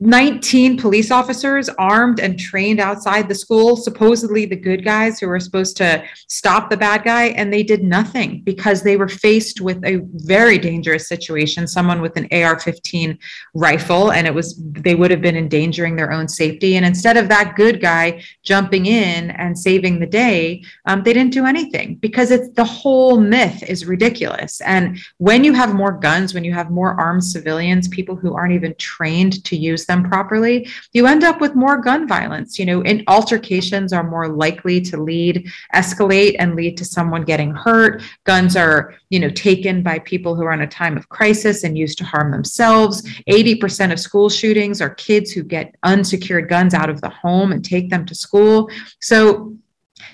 19 0.00 0.76
police 0.76 1.10
officers 1.10 1.70
armed 1.78 2.20
and 2.20 2.38
trained 2.38 2.80
outside 2.80 3.28
the 3.28 3.34
school, 3.34 3.76
supposedly 3.76 4.44
the 4.44 4.54
good 4.54 4.84
guys 4.84 5.18
who 5.18 5.26
were 5.26 5.40
supposed 5.40 5.74
to 5.74 6.04
stop 6.28 6.68
the 6.68 6.76
bad 6.76 7.02
guy, 7.02 7.28
and 7.28 7.50
they 7.50 7.62
did 7.62 7.82
nothing 7.82 8.42
because 8.42 8.82
they 8.82 8.98
were 8.98 9.08
faced 9.08 9.62
with 9.62 9.82
a 9.86 10.02
very 10.26 10.58
dangerous 10.58 11.08
situation 11.08 11.66
someone 11.66 12.02
with 12.02 12.14
an 12.18 12.28
AR 12.30 12.60
15 12.60 13.18
rifle, 13.54 14.12
and 14.12 14.26
it 14.26 14.34
was 14.34 14.62
they 14.72 14.94
would 14.94 15.10
have 15.10 15.22
been 15.22 15.36
endangering 15.36 15.96
their 15.96 16.12
own 16.12 16.28
safety. 16.28 16.76
And 16.76 16.84
instead 16.84 17.16
of 17.16 17.30
that 17.30 17.54
good 17.56 17.80
guy 17.80 18.22
jumping 18.42 18.84
in 18.84 19.30
and 19.30 19.58
saving 19.58 19.98
the 19.98 20.06
day, 20.06 20.62
um, 20.84 21.04
they 21.04 21.14
didn't 21.14 21.32
do 21.32 21.46
anything 21.46 21.94
because 21.96 22.30
it's 22.30 22.50
the 22.50 22.64
whole 22.64 23.18
myth 23.18 23.62
is 23.62 23.86
ridiculous. 23.86 24.60
And 24.60 24.98
when 25.16 25.42
you 25.42 25.54
have 25.54 25.74
more 25.74 25.92
guns, 25.92 26.34
when 26.34 26.44
you 26.44 26.52
have 26.52 26.70
more 26.70 27.00
armed 27.00 27.24
civilians, 27.24 27.88
people 27.88 28.14
who 28.14 28.34
aren't 28.34 28.52
even 28.52 28.74
trained 28.76 29.42
to 29.44 29.56
use 29.56 29.85
them 29.86 30.04
properly, 30.04 30.68
you 30.92 31.06
end 31.06 31.24
up 31.24 31.40
with 31.40 31.54
more 31.54 31.78
gun 31.78 32.06
violence. 32.06 32.58
You 32.58 32.66
know, 32.66 32.82
and 32.82 33.02
altercations 33.08 33.92
are 33.92 34.08
more 34.08 34.28
likely 34.28 34.80
to 34.82 34.96
lead, 34.96 35.50
escalate, 35.74 36.36
and 36.38 36.54
lead 36.54 36.76
to 36.78 36.84
someone 36.84 37.24
getting 37.24 37.52
hurt. 37.52 38.02
Guns 38.24 38.56
are, 38.56 38.94
you 39.10 39.20
know, 39.20 39.30
taken 39.30 39.82
by 39.82 39.98
people 40.00 40.34
who 40.34 40.44
are 40.44 40.52
in 40.52 40.62
a 40.62 40.66
time 40.66 40.96
of 40.96 41.08
crisis 41.08 41.64
and 41.64 41.78
used 41.78 41.98
to 41.98 42.04
harm 42.04 42.30
themselves. 42.30 43.02
80% 43.28 43.92
of 43.92 44.00
school 44.00 44.28
shootings 44.28 44.80
are 44.80 44.90
kids 44.90 45.30
who 45.32 45.42
get 45.42 45.74
unsecured 45.82 46.48
guns 46.48 46.74
out 46.74 46.90
of 46.90 47.00
the 47.00 47.10
home 47.10 47.52
and 47.52 47.64
take 47.64 47.90
them 47.90 48.04
to 48.06 48.14
school. 48.14 48.70
So 49.00 49.56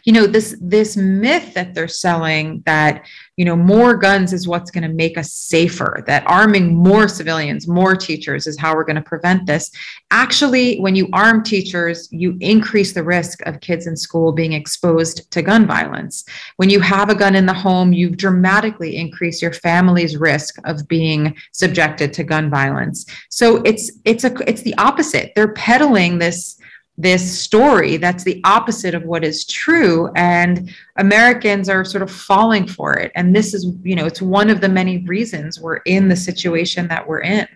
you 0.04 0.12
know 0.12 0.26
this 0.26 0.56
this 0.60 0.96
myth 0.96 1.54
that 1.54 1.74
they're 1.74 1.88
selling 1.88 2.62
that 2.66 3.04
you 3.36 3.44
know 3.44 3.56
more 3.56 3.96
guns 3.96 4.32
is 4.32 4.46
what's 4.46 4.70
going 4.70 4.82
to 4.82 4.94
make 4.94 5.18
us 5.18 5.32
safer 5.32 6.04
that 6.06 6.24
arming 6.26 6.74
more 6.74 7.08
civilians 7.08 7.66
more 7.66 7.96
teachers 7.96 8.46
is 8.46 8.58
how 8.58 8.74
we're 8.74 8.84
going 8.84 8.96
to 8.96 9.02
prevent 9.02 9.46
this. 9.46 9.70
Actually 10.10 10.78
when 10.80 10.94
you 10.94 11.08
arm 11.12 11.42
teachers 11.42 12.08
you 12.12 12.36
increase 12.40 12.92
the 12.92 13.02
risk 13.02 13.40
of 13.46 13.60
kids 13.60 13.86
in 13.86 13.96
school 13.96 14.32
being 14.32 14.52
exposed 14.52 15.30
to 15.30 15.42
gun 15.42 15.66
violence. 15.66 16.24
When 16.56 16.70
you 16.70 16.80
have 16.80 17.10
a 17.10 17.14
gun 17.14 17.34
in 17.34 17.46
the 17.46 17.52
home 17.52 17.92
you 17.92 18.10
dramatically 18.10 18.96
increase 18.96 19.42
your 19.42 19.52
family's 19.52 20.16
risk 20.16 20.56
of 20.64 20.86
being 20.86 21.36
subjected 21.52 22.12
to 22.12 22.24
gun 22.24 22.50
violence. 22.50 23.06
So 23.30 23.56
it's 23.64 23.90
it's 24.04 24.24
a 24.24 24.32
it's 24.48 24.62
the 24.62 24.76
opposite. 24.78 25.32
They're 25.34 25.54
peddling 25.54 26.18
this 26.18 26.58
this 26.98 27.40
story. 27.40 27.96
That's 27.96 28.22
the 28.22 28.40
opposite 28.44 28.94
of 28.94 29.04
what 29.04 29.24
is 29.24 29.46
true 29.46 30.10
and 30.14 30.70
americans 30.98 31.68
are 31.68 31.84
sort 31.84 32.02
of 32.02 32.10
falling 32.10 32.66
for 32.66 32.94
it. 32.94 33.10
And 33.14 33.34
this 33.34 33.54
is 33.54 33.66
you 33.82 33.96
know 33.96 34.04
it's 34.04 34.22
one 34.22 34.50
of 34.50 34.60
the 34.60 34.68
many 34.68 34.98
reasons 34.98 35.60
we're 35.60 35.76
in 35.78 36.08
the 36.08 36.16
situation 36.16 36.88
that 36.88 37.06
we're 37.06 37.22
in. 37.22 37.48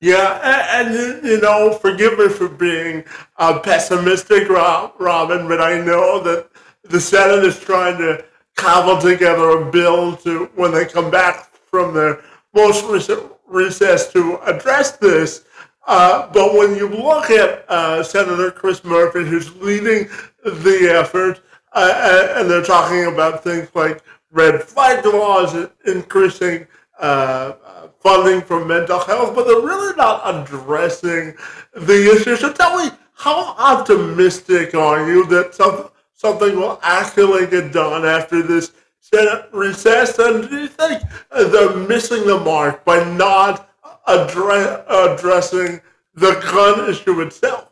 Yeah 0.00 0.40
and, 0.42 0.94
and 0.94 1.24
you 1.26 1.40
know 1.40 1.74
forgive 1.74 2.18
me 2.18 2.28
for 2.28 2.48
being 2.48 3.04
uh, 3.36 3.58
pessimistic 3.60 4.48
robyn 4.48 5.46
but 5.46 5.60
i 5.60 5.78
know 5.78 6.20
that 6.22 6.48
the 6.84 7.00
senate 7.00 7.44
is 7.44 7.58
trying 7.58 7.98
to 7.98 8.24
cobble 8.56 9.00
together 9.00 9.50
a 9.50 9.70
bill 9.70 10.16
to 10.16 10.46
when 10.54 10.72
they 10.72 10.86
come 10.86 11.10
back 11.10 11.54
from 11.54 11.92
their 11.92 12.22
most 12.54 12.84
recent 12.86 13.22
recess 13.46 14.12
to 14.12 14.38
address 14.44 14.92
this 14.92 15.44
uh, 15.90 16.30
but 16.32 16.54
when 16.54 16.76
you 16.76 16.88
look 16.88 17.30
at 17.30 17.68
uh, 17.68 18.00
Senator 18.00 18.52
Chris 18.52 18.84
Murphy, 18.84 19.24
who's 19.24 19.52
leading 19.56 20.08
the 20.44 20.88
effort, 20.88 21.42
uh, 21.72 22.34
and 22.36 22.48
they're 22.48 22.62
talking 22.62 23.06
about 23.12 23.42
things 23.42 23.68
like 23.74 24.00
red 24.30 24.62
flag 24.62 25.04
laws, 25.04 25.68
increasing 25.86 26.64
uh, 27.00 27.54
funding 27.98 28.40
for 28.40 28.64
mental 28.64 29.00
health, 29.00 29.34
but 29.34 29.48
they're 29.48 29.66
really 29.66 29.92
not 29.96 30.22
addressing 30.24 31.34
the 31.74 32.14
issue. 32.14 32.36
So 32.36 32.52
tell 32.52 32.78
me, 32.78 32.92
how 33.14 33.56
optimistic 33.58 34.76
are 34.76 35.04
you 35.10 35.26
that 35.26 35.56
some, 35.56 35.90
something 36.14 36.54
will 36.54 36.78
actually 36.84 37.48
get 37.48 37.72
done 37.72 38.04
after 38.04 38.42
this 38.42 38.70
Senate 39.00 39.48
recess? 39.52 40.20
And 40.20 40.48
do 40.48 40.56
you 40.56 40.68
think 40.68 41.02
they're 41.32 41.76
missing 41.76 42.28
the 42.28 42.38
mark 42.38 42.84
by 42.84 43.02
not 43.14 43.69
address, 44.06 44.84
addressing 44.88 45.80
the 46.14 46.32
gun 46.52 46.90
issue 46.90 47.20
itself? 47.20 47.70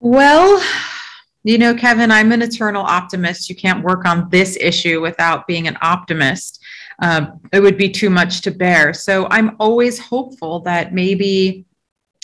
Well, 0.00 0.62
you 1.44 1.58
know, 1.58 1.74
Kevin, 1.74 2.10
I'm 2.10 2.30
an 2.32 2.42
eternal 2.42 2.82
optimist. 2.82 3.48
You 3.48 3.56
can't 3.56 3.84
work 3.84 4.04
on 4.04 4.28
this 4.30 4.56
issue 4.60 5.00
without 5.00 5.46
being 5.46 5.66
an 5.66 5.78
optimist. 5.82 6.62
Um, 7.00 7.40
it 7.52 7.60
would 7.60 7.78
be 7.78 7.90
too 7.90 8.10
much 8.10 8.40
to 8.42 8.50
bear. 8.50 8.92
So 8.92 9.26
I'm 9.30 9.56
always 9.58 9.98
hopeful 9.98 10.60
that 10.60 10.92
maybe 10.92 11.64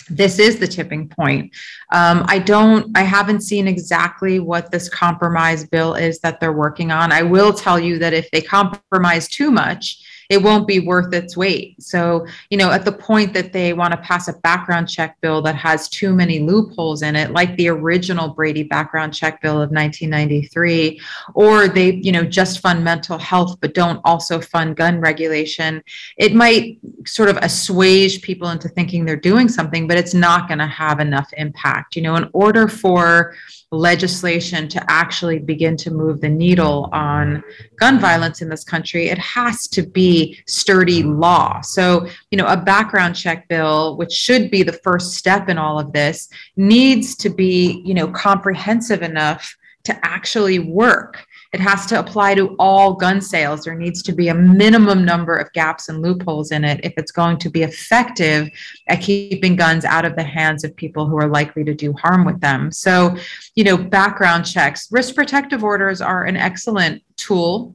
this 0.09 0.37
is 0.37 0.59
the 0.59 0.67
tipping 0.67 1.09
point. 1.09 1.55
Um, 1.91 2.25
I 2.27 2.39
don't, 2.39 2.95
I 2.95 3.01
haven't 3.01 3.41
seen 3.41 3.67
exactly 3.67 4.39
what 4.39 4.71
this 4.71 4.87
compromise 4.89 5.65
bill 5.65 5.95
is 5.95 6.19
that 6.19 6.39
they're 6.39 6.53
working 6.53 6.91
on. 6.91 7.11
I 7.11 7.23
will 7.23 7.53
tell 7.53 7.79
you 7.79 7.97
that 7.99 8.13
if 8.13 8.29
they 8.31 8.41
compromise 8.41 9.27
too 9.27 9.49
much, 9.49 10.03
it 10.29 10.41
won't 10.41 10.67
be 10.67 10.79
worth 10.79 11.13
its 11.13 11.35
weight. 11.37 11.81
So, 11.81 12.25
you 12.49 12.57
know, 12.57 12.71
at 12.71 12.85
the 12.85 12.91
point 12.91 13.33
that 13.33 13.53
they 13.53 13.73
want 13.73 13.91
to 13.91 13.97
pass 13.97 14.27
a 14.27 14.33
background 14.33 14.89
check 14.89 15.19
bill 15.21 15.41
that 15.43 15.55
has 15.55 15.89
too 15.89 16.13
many 16.13 16.39
loopholes 16.39 17.01
in 17.01 17.15
it, 17.15 17.31
like 17.31 17.55
the 17.57 17.67
original 17.69 18.29
Brady 18.29 18.63
background 18.63 19.13
check 19.13 19.41
bill 19.41 19.61
of 19.61 19.71
1993, 19.71 21.01
or 21.33 21.67
they, 21.67 21.93
you 21.95 22.11
know, 22.11 22.23
just 22.23 22.59
fund 22.59 22.83
mental 22.83 23.17
health 23.17 23.57
but 23.61 23.73
don't 23.73 24.01
also 24.03 24.39
fund 24.39 24.75
gun 24.75 24.99
regulation, 24.99 25.83
it 26.17 26.33
might 26.33 26.79
sort 27.05 27.29
of 27.29 27.37
assuage 27.37 28.21
people 28.21 28.49
into 28.49 28.67
thinking 28.69 29.05
they're 29.05 29.15
doing 29.15 29.47
something, 29.47 29.87
but 29.87 29.97
it's 29.97 30.13
not 30.13 30.47
going 30.47 30.59
to 30.59 30.67
have 30.67 30.99
enough 30.99 31.31
impact. 31.37 31.95
You 31.95 32.01
know, 32.01 32.15
in 32.15 32.29
order 32.33 32.67
for 32.67 33.35
legislation 33.75 34.67
to 34.69 34.83
actually 34.89 35.39
begin 35.39 35.75
to 35.77 35.91
move 35.91 36.21
the 36.21 36.29
needle 36.29 36.89
on 36.93 37.43
gun 37.77 37.99
violence 37.99 38.41
in 38.41 38.49
this 38.49 38.63
country, 38.63 39.07
it 39.07 39.17
has 39.17 39.67
to 39.67 39.83
be 39.83 40.39
sturdy 40.47 41.03
law. 41.03 41.61
So, 41.61 42.07
you 42.31 42.37
know, 42.37 42.45
a 42.47 42.57
background 42.57 43.15
check 43.15 43.47
bill, 43.47 43.97
which 43.97 44.11
should 44.11 44.49
be 44.49 44.63
the 44.63 44.73
first 44.73 45.13
step 45.13 45.49
in 45.49 45.57
all 45.57 45.79
of 45.79 45.93
this, 45.93 46.29
needs 46.55 47.15
to 47.17 47.29
be, 47.29 47.81
you 47.85 47.93
know, 47.93 48.07
comprehensive 48.07 49.01
enough 49.01 49.55
to 49.83 49.99
actually 50.05 50.59
work. 50.59 51.25
It 51.55 51.61
has 51.61 51.85
to 51.85 51.97
apply 51.97 52.35
to 52.35 52.53
all 52.59 52.95
gun 52.95 53.21
sales. 53.21 53.63
There 53.63 53.75
needs 53.75 54.03
to 54.03 54.11
be 54.11 54.27
a 54.27 54.35
minimum 54.35 55.05
number 55.05 55.37
of 55.37 55.53
gaps 55.53 55.87
and 55.87 56.01
loopholes 56.01 56.51
in 56.51 56.65
it 56.65 56.81
if 56.83 56.91
it's 56.97 57.13
going 57.13 57.37
to 57.37 57.49
be 57.49 57.63
effective 57.63 58.49
at 58.87 58.99
keeping 58.99 59.55
guns 59.55 59.85
out 59.85 60.03
of 60.03 60.17
the 60.17 60.23
hands 60.23 60.65
of 60.65 60.75
people 60.75 61.07
who 61.07 61.17
are 61.17 61.29
likely 61.29 61.63
to 61.63 61.73
do 61.73 61.93
harm 61.93 62.25
with 62.25 62.41
them. 62.41 62.73
So, 62.73 63.15
you 63.55 63.63
know, 63.63 63.77
background 63.77 64.45
checks, 64.45 64.91
risk 64.91 65.15
protective 65.15 65.63
orders 65.63 66.01
are 66.01 66.25
an 66.25 66.35
excellent 66.35 67.01
tool 67.15 67.73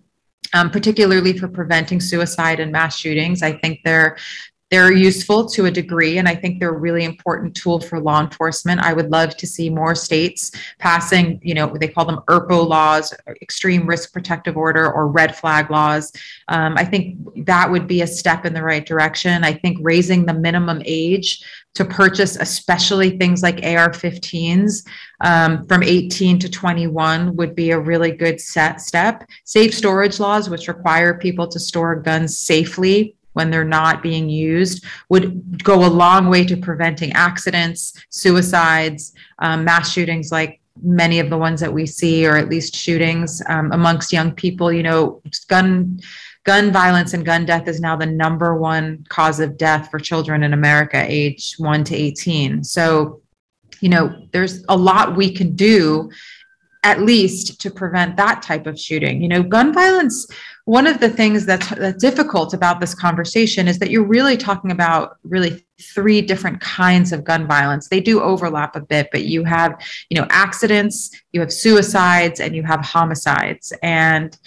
um, 0.52 0.68
particularly 0.68 1.38
for 1.38 1.48
preventing 1.48 2.00
suicide 2.00 2.60
and 2.60 2.72
mass 2.72 2.98
shootings. 2.98 3.40
I 3.42 3.52
think 3.52 3.80
they're 3.84 4.18
they're 4.70 4.92
useful 4.92 5.46
to 5.46 5.66
a 5.66 5.70
degree, 5.70 6.18
and 6.18 6.28
I 6.28 6.34
think 6.34 6.60
they're 6.60 6.74
a 6.74 6.78
really 6.78 7.04
important 7.04 7.56
tool 7.56 7.80
for 7.80 7.98
law 7.98 8.20
enforcement. 8.20 8.80
I 8.80 8.92
would 8.92 9.10
love 9.10 9.36
to 9.36 9.46
see 9.46 9.68
more 9.68 9.96
states 9.96 10.52
passing, 10.78 11.40
you 11.42 11.54
know, 11.54 11.74
they 11.76 11.88
call 11.88 12.04
them 12.04 12.20
ERPO 12.28 12.68
laws, 12.68 13.12
extreme 13.42 13.84
risk 13.84 14.12
protective 14.12 14.56
order, 14.56 14.90
or 14.90 15.08
red 15.08 15.34
flag 15.34 15.70
laws. 15.70 16.12
Um, 16.46 16.74
I 16.76 16.84
think 16.84 17.18
that 17.46 17.68
would 17.68 17.88
be 17.88 18.02
a 18.02 18.06
step 18.06 18.46
in 18.46 18.54
the 18.54 18.62
right 18.62 18.86
direction. 18.86 19.42
I 19.42 19.54
think 19.54 19.78
raising 19.80 20.24
the 20.24 20.34
minimum 20.34 20.82
age 20.84 21.44
to 21.74 21.84
purchase, 21.84 22.36
especially 22.36 23.18
things 23.18 23.42
like 23.42 23.64
AR 23.64 23.90
15s 23.90 24.86
um, 25.20 25.66
from 25.66 25.82
18 25.82 26.38
to 26.40 26.48
21, 26.48 27.34
would 27.36 27.56
be 27.56 27.70
a 27.70 27.78
really 27.78 28.12
good 28.12 28.40
set 28.40 28.80
step. 28.80 29.24
Safe 29.44 29.74
storage 29.74 30.20
laws, 30.20 30.48
which 30.48 30.68
require 30.68 31.18
people 31.18 31.48
to 31.48 31.58
store 31.58 31.96
guns 31.96 32.38
safely 32.38 33.16
when 33.32 33.50
they're 33.50 33.64
not 33.64 34.02
being 34.02 34.28
used 34.28 34.84
would 35.08 35.62
go 35.62 35.84
a 35.84 35.88
long 35.88 36.28
way 36.28 36.44
to 36.44 36.56
preventing 36.56 37.12
accidents, 37.12 37.94
suicides, 38.10 39.12
um, 39.38 39.64
mass 39.64 39.92
shootings 39.92 40.32
like 40.32 40.60
many 40.82 41.18
of 41.18 41.30
the 41.30 41.38
ones 41.38 41.60
that 41.60 41.72
we 41.72 41.86
see, 41.86 42.26
or 42.26 42.36
at 42.36 42.48
least 42.48 42.74
shootings 42.74 43.42
um, 43.48 43.72
amongst 43.72 44.12
young 44.12 44.32
people. 44.32 44.72
You 44.72 44.82
know, 44.82 45.22
gun 45.48 46.00
gun 46.44 46.72
violence 46.72 47.12
and 47.12 47.24
gun 47.24 47.44
death 47.44 47.68
is 47.68 47.80
now 47.80 47.96
the 47.96 48.06
number 48.06 48.56
one 48.56 49.04
cause 49.08 49.40
of 49.40 49.56
death 49.56 49.90
for 49.90 49.98
children 49.98 50.42
in 50.42 50.52
America, 50.52 51.04
age 51.06 51.54
one 51.58 51.84
to 51.84 51.94
18. 51.94 52.64
So, 52.64 53.20
you 53.80 53.88
know, 53.88 54.26
there's 54.32 54.64
a 54.68 54.76
lot 54.76 55.16
we 55.16 55.32
can 55.32 55.54
do 55.54 56.10
at 56.82 57.02
least 57.02 57.60
to 57.60 57.70
prevent 57.70 58.16
that 58.16 58.40
type 58.40 58.66
of 58.66 58.80
shooting. 58.80 59.20
You 59.20 59.28
know, 59.28 59.42
gun 59.42 59.72
violence 59.74 60.26
one 60.70 60.86
of 60.86 61.00
the 61.00 61.10
things 61.10 61.44
that's, 61.44 61.68
that's 61.70 62.00
difficult 62.00 62.54
about 62.54 62.78
this 62.78 62.94
conversation 62.94 63.66
is 63.66 63.80
that 63.80 63.90
you're 63.90 64.04
really 64.04 64.36
talking 64.36 64.70
about 64.70 65.16
really 65.24 65.66
three 65.80 66.22
different 66.22 66.60
kinds 66.60 67.10
of 67.12 67.24
gun 67.24 67.44
violence. 67.48 67.88
They 67.88 68.00
do 68.00 68.20
overlap 68.20 68.76
a 68.76 68.80
bit 68.80 69.08
but 69.10 69.24
you 69.24 69.42
have 69.42 69.72
you 70.10 70.16
know 70.16 70.28
accidents 70.30 71.10
you 71.32 71.40
have 71.40 71.52
suicides 71.52 72.38
and 72.38 72.54
you 72.54 72.62
have 72.62 72.84
homicides. 72.84 73.72
And 73.82 74.38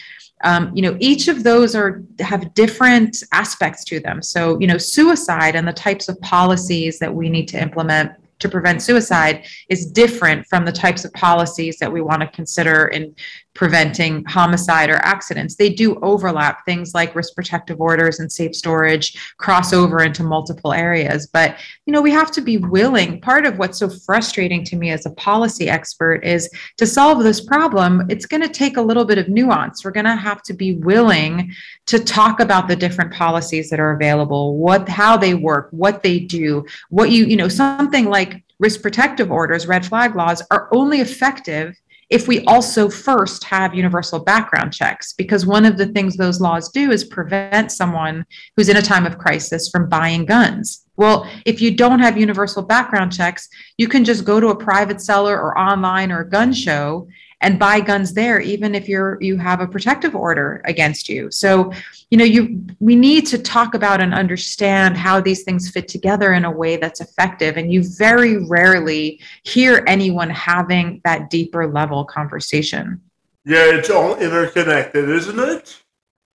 um, 0.45 0.71
you 0.73 0.81
know 0.81 0.95
each 1.01 1.27
of 1.27 1.43
those 1.43 1.75
are 1.75 2.01
have 2.19 2.53
different 2.53 3.21
aspects 3.33 3.83
to 3.85 3.99
them. 3.99 4.21
So 4.21 4.57
you 4.61 4.67
know 4.67 4.77
suicide 4.77 5.57
and 5.57 5.67
the 5.67 5.73
types 5.73 6.07
of 6.07 6.17
policies 6.21 6.99
that 6.99 7.13
we 7.13 7.27
need 7.27 7.49
to 7.49 7.61
implement 7.61 8.13
to 8.39 8.47
prevent 8.47 8.81
suicide 8.81 9.45
is 9.67 9.85
different 9.85 10.45
from 10.47 10.63
the 10.63 10.71
types 10.71 11.03
of 11.05 11.11
policies 11.13 11.77
that 11.79 11.91
we 11.91 12.01
want 12.01 12.21
to 12.21 12.27
consider 12.27 12.87
in 12.87 13.13
preventing 13.53 14.25
homicide 14.25 14.89
or 14.89 14.97
accidents. 14.97 15.55
They 15.55 15.69
do 15.69 15.99
overlap. 16.01 16.65
Things 16.65 16.93
like 16.93 17.15
risk 17.15 17.35
protective 17.35 17.79
orders 17.79 18.19
and 18.19 18.31
safe 18.31 18.55
storage 18.55 19.35
cross 19.37 19.73
over 19.73 20.01
into 20.01 20.23
multiple 20.23 20.73
areas. 20.73 21.27
But, 21.27 21.57
you 21.85 21.93
know, 21.93 22.01
we 22.01 22.11
have 22.11 22.31
to 22.31 22.41
be 22.41 22.57
willing. 22.57 23.21
Part 23.21 23.45
of 23.45 23.59
what's 23.59 23.79
so 23.79 23.89
frustrating 23.89 24.63
to 24.65 24.75
me 24.75 24.89
as 24.91 25.05
a 25.05 25.11
policy 25.11 25.69
expert 25.69 26.23
is 26.23 26.49
to 26.77 26.87
solve 26.87 27.23
this 27.23 27.41
problem, 27.41 28.05
it's 28.09 28.25
going 28.25 28.41
to 28.41 28.49
take 28.49 28.77
a 28.77 28.81
little 28.81 29.05
bit 29.05 29.17
of 29.17 29.29
nuance. 29.29 29.85
We're 29.85 29.91
going 29.91 30.05
to 30.05 30.15
have 30.15 30.41
to 30.43 30.53
be 30.53 30.75
willing 30.75 31.51
to 31.85 31.99
talk 31.99 32.39
about 32.39 32.67
the 32.67 32.75
different 32.75 33.13
policies 33.13 33.69
that 33.69 33.79
are 33.79 33.91
available, 33.91 34.57
what 34.57 34.89
how 34.89 35.17
they 35.17 35.33
work, 35.33 35.67
what 35.71 36.01
they 36.01 36.19
do, 36.19 36.65
what 36.89 37.11
you, 37.11 37.25
you 37.25 37.35
know, 37.35 37.47
something 37.47 38.05
like 38.05 38.43
risk 38.59 38.81
protective 38.81 39.31
orders, 39.31 39.67
red 39.67 39.85
flag 39.85 40.15
laws 40.15 40.41
are 40.49 40.69
only 40.71 41.01
effective 41.01 41.75
if 42.13 42.27
we 42.27 42.45
also 42.45 42.89
first 42.89 43.43
have 43.43 43.73
universal 43.73 44.23
background 44.23 44.71
checks, 44.71 45.13
because 45.13 45.47
one 45.47 45.65
of 45.65 45.79
the 45.79 45.87
things 45.87 46.15
those 46.15 46.39
laws 46.39 46.69
do 46.69 46.91
is 46.91 47.03
prevent 47.03 47.71
someone 47.71 48.23
who's 48.55 48.69
in 48.69 48.77
a 48.77 48.83
time 48.83 49.07
of 49.07 49.17
crisis 49.17 49.67
from 49.67 49.89
buying 49.89 50.23
guns. 50.23 50.85
Well, 50.95 51.27
if 51.43 51.59
you 51.59 51.75
don't 51.75 52.01
have 52.01 52.15
universal 52.15 52.61
background 52.61 53.13
checks, 53.13 53.49
you 53.79 53.87
can 53.87 54.05
just 54.05 54.25
go 54.25 54.39
to 54.39 54.49
a 54.49 54.55
private 54.55 55.01
seller 55.01 55.41
or 55.41 55.57
online 55.57 56.11
or 56.11 56.19
a 56.19 56.29
gun 56.29 56.53
show 56.53 57.07
and 57.43 57.59
buy 57.59 57.79
guns 57.79 58.13
there 58.13 58.39
even 58.39 58.73
if 58.73 58.87
you're 58.87 59.21
you 59.21 59.37
have 59.37 59.59
a 59.59 59.67
protective 59.67 60.15
order 60.15 60.61
against 60.65 61.09
you. 61.09 61.29
So 61.29 61.71
you 62.09 62.17
know 62.17 62.25
you 62.25 62.65
we 62.79 62.95
need 62.95 63.27
to 63.27 63.37
talk 63.37 63.75
about 63.75 64.01
and 64.01 64.13
understand 64.13 64.97
how 64.97 65.19
these 65.19 65.43
things 65.43 65.69
fit 65.69 65.87
together 65.87 66.33
in 66.33 66.45
a 66.45 66.51
way 66.51 66.77
that's 66.77 67.01
effective. 67.01 67.57
And 67.57 67.71
you 67.71 67.83
very 67.83 68.47
rarely 68.47 69.19
hear 69.43 69.83
anyone 69.85 70.29
having 70.29 71.01
that 71.03 71.29
deeper 71.29 71.67
level 71.67 72.05
conversation. 72.05 73.01
Yeah 73.45 73.77
it's 73.77 73.89
all 73.89 74.15
interconnected 74.15 75.09
isn't 75.09 75.39
it? 75.39 75.83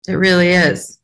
It 0.08 0.14
really 0.14 0.50
is. 0.50 0.98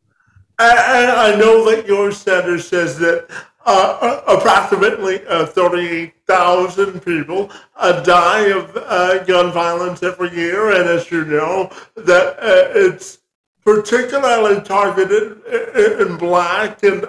I, 0.58 1.32
I 1.32 1.36
know 1.36 1.68
that 1.70 1.86
your 1.86 2.12
center 2.12 2.58
says 2.58 2.98
that 2.98 3.28
uh, 3.64 3.98
uh, 4.00 4.38
approximately 4.38 5.24
uh, 5.26 5.46
38,000 5.46 7.00
people 7.00 7.48
uh, 7.76 8.02
die 8.02 8.46
of 8.46 8.76
uh, 8.76 9.22
gun 9.22 9.52
violence 9.52 10.02
every 10.02 10.34
year, 10.34 10.72
and 10.72 10.88
as 10.88 11.12
you 11.12 11.24
know, 11.24 11.70
that 11.94 12.38
uh, 12.40 12.72
it's 12.74 13.18
particularly 13.64 14.60
targeted 14.62 15.40
in 15.76 16.16
black 16.16 16.82
and 16.82 17.06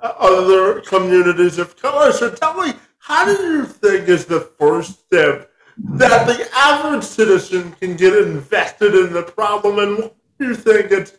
other 0.00 0.80
communities 0.80 1.58
of 1.58 1.76
color. 1.76 2.12
So 2.12 2.30
tell 2.30 2.54
me, 2.54 2.72
how 2.98 3.26
do 3.26 3.32
you 3.32 3.66
think 3.66 4.08
is 4.08 4.24
the 4.24 4.40
first 4.40 5.00
step 5.00 5.50
that 5.76 6.26
the 6.26 6.48
average 6.54 7.04
citizen 7.04 7.72
can 7.72 7.96
get 7.96 8.16
invested 8.16 8.94
in 8.94 9.12
the 9.12 9.22
problem, 9.22 9.78
and 9.78 9.98
what 9.98 10.16
do 10.38 10.46
you 10.46 10.54
think 10.54 10.90
it's 10.90 11.18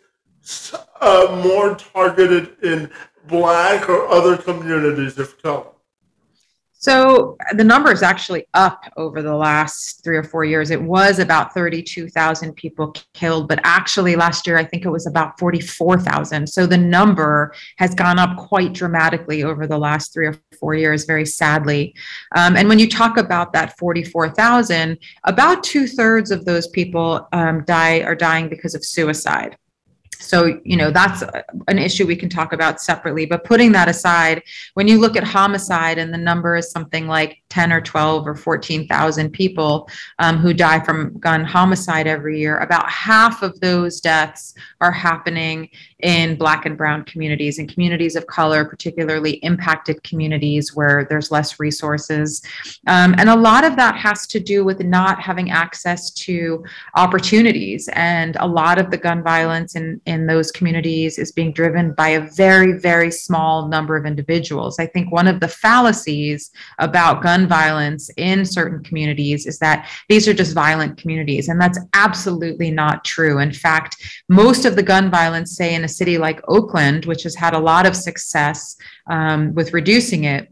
more 1.43 1.75
targeted 1.75 2.56
in 2.63 2.89
black 3.28 3.90
or 3.90 4.08
other 4.08 4.38
communities 4.38 5.18
of 5.18 5.42
color? 5.42 5.68
So 6.86 7.36
the 7.54 7.64
number 7.64 7.92
is 7.92 8.04
actually 8.04 8.46
up 8.54 8.84
over 8.96 9.24
the 9.24 9.36
last 9.36 10.04
three 10.04 10.18
or 10.18 10.24
four 10.24 10.46
years. 10.46 10.70
It 10.70 10.80
was 10.80 11.18
about 11.18 11.52
32,000 11.52 12.54
people 12.54 12.94
killed, 13.16 13.48
but 13.48 13.60
actually 13.64 14.16
last 14.16 14.46
year 14.46 14.56
I 14.56 14.66
think 14.66 14.86
it 14.86 14.92
was 14.92 15.08
about 15.08 15.40
44,000. 15.40 16.46
So 16.46 16.68
the 16.68 16.78
number 16.78 17.56
has 17.78 17.96
gone 17.96 18.20
up 18.20 18.38
quite 18.38 18.74
dramatically 18.74 19.42
over 19.42 19.66
the 19.66 19.80
last 19.80 20.14
three 20.14 20.28
or 20.28 20.40
four 20.60 20.76
years, 20.76 21.06
very 21.06 21.26
sadly. 21.26 21.96
Um, 22.36 22.56
and 22.56 22.70
when 22.70 22.78
you 22.78 22.88
talk 22.88 23.18
about 23.18 23.52
that 23.54 23.76
44,000, 23.80 25.00
about 25.24 25.64
two 25.64 25.88
thirds 25.88 26.30
of 26.30 26.46
those 26.46 26.68
people 26.68 27.28
um, 27.32 27.64
die 27.66 28.02
are 28.02 28.16
dying 28.16 28.48
because 28.48 28.76
of 28.76 28.86
suicide 28.86 29.58
so 30.19 30.60
you 30.63 30.78
know 30.78 30.91
that's 30.91 31.23
an 31.67 31.78
issue 31.78 32.06
we 32.06 32.15
can 32.15 32.30
talk 32.30 32.54
about 32.54 32.82
separately 32.82 33.25
but 33.25 33.43
putting 33.43 33.71
that 33.71 33.88
aside 33.88 34.41
when 34.73 34.88
you 34.88 34.99
look 34.99 35.15
at 35.15 35.23
homicide 35.23 35.97
and 35.97 36.13
the 36.13 36.17
number 36.17 36.56
is 36.56 36.71
something 36.71 37.08
like 37.08 37.41
10 37.56 37.72
or 37.72 37.80
12 37.80 38.28
or 38.28 38.36
14,000 38.36 39.30
people 39.30 39.88
um, 40.20 40.38
who 40.38 40.54
die 40.54 40.78
from 40.78 41.18
gun 41.20 41.46
homicide 41.46 42.06
every 42.06 42.38
year. 42.38 42.58
About 42.58 42.89
half 42.89 43.44
of 43.44 43.58
those 43.62 44.02
deaths 44.02 44.54
are 44.82 44.91
happening 44.91 45.70
in 46.00 46.36
black 46.36 46.65
and 46.65 46.78
brown 46.78 47.06
communities 47.06 47.58
and 47.58 47.72
communities 47.72 48.18
of 48.18 48.28
color 48.28 48.65
particularly 48.65 49.36
impacted 49.36 50.04
communities 50.04 50.76
where 50.76 51.08
there's 51.10 51.32
less 51.32 51.58
resources. 51.58 52.41
Um, 52.88 53.15
and 53.18 53.30
a 53.30 53.36
lot 53.36 53.63
of 53.63 53.78
that 53.78 53.96
has 53.96 54.28
to 54.28 54.39
do 54.41 54.65
with 54.65 54.84
not 54.84 55.22
having 55.22 55.50
access 55.50 56.12
to 56.26 56.62
opportunities. 56.96 57.88
And 57.94 58.36
a 58.41 58.46
lot 58.46 58.80
of 58.80 58.91
the 58.91 58.98
gun 58.98 59.24
violence 59.24 59.78
in, 59.78 60.02
in 60.06 60.28
those 60.28 60.52
communities 60.52 61.18
is 61.18 61.32
being 61.32 61.54
driven 61.54 61.94
by 61.94 62.10
a 62.10 62.30
very 62.32 62.74
very 62.74 63.12
small 63.12 63.70
number 63.70 63.96
of 63.96 64.06
individuals. 64.06 64.78
I 64.78 64.88
think 64.88 65.13
one 65.13 65.28
of 65.28 65.39
the 65.39 65.48
fallacies 65.48 66.52
about 66.80 67.22
violence 67.47 68.10
in 68.17 68.45
certain 68.45 68.84
communities 68.84 69.45
is 69.45 69.60
that 69.60 69.89
these 70.10 70.27
are 70.27 70.34
just 70.34 70.53
violent 70.53 70.97
communities 70.97 71.49
and 71.49 71.60
that's 71.60 71.79
absolutely 71.93 72.71
not 72.71 73.03
true. 73.03 73.39
In 73.39 73.51
fact 73.51 73.95
most 74.29 74.65
of 74.65 74.75
the 74.75 74.84
gun 74.84 75.12
violence 75.12 75.55
say 75.55 75.75
in 75.75 75.84
a 75.84 75.88
city 75.88 76.17
like 76.17 76.41
Oakland, 76.47 77.05
which 77.05 77.23
has 77.23 77.36
had 77.36 77.53
a 77.53 77.60
lot 77.60 77.86
of 77.86 77.95
success 77.95 78.75
um, 79.10 79.53
with 79.53 79.73
reducing 79.73 80.23
it, 80.23 80.51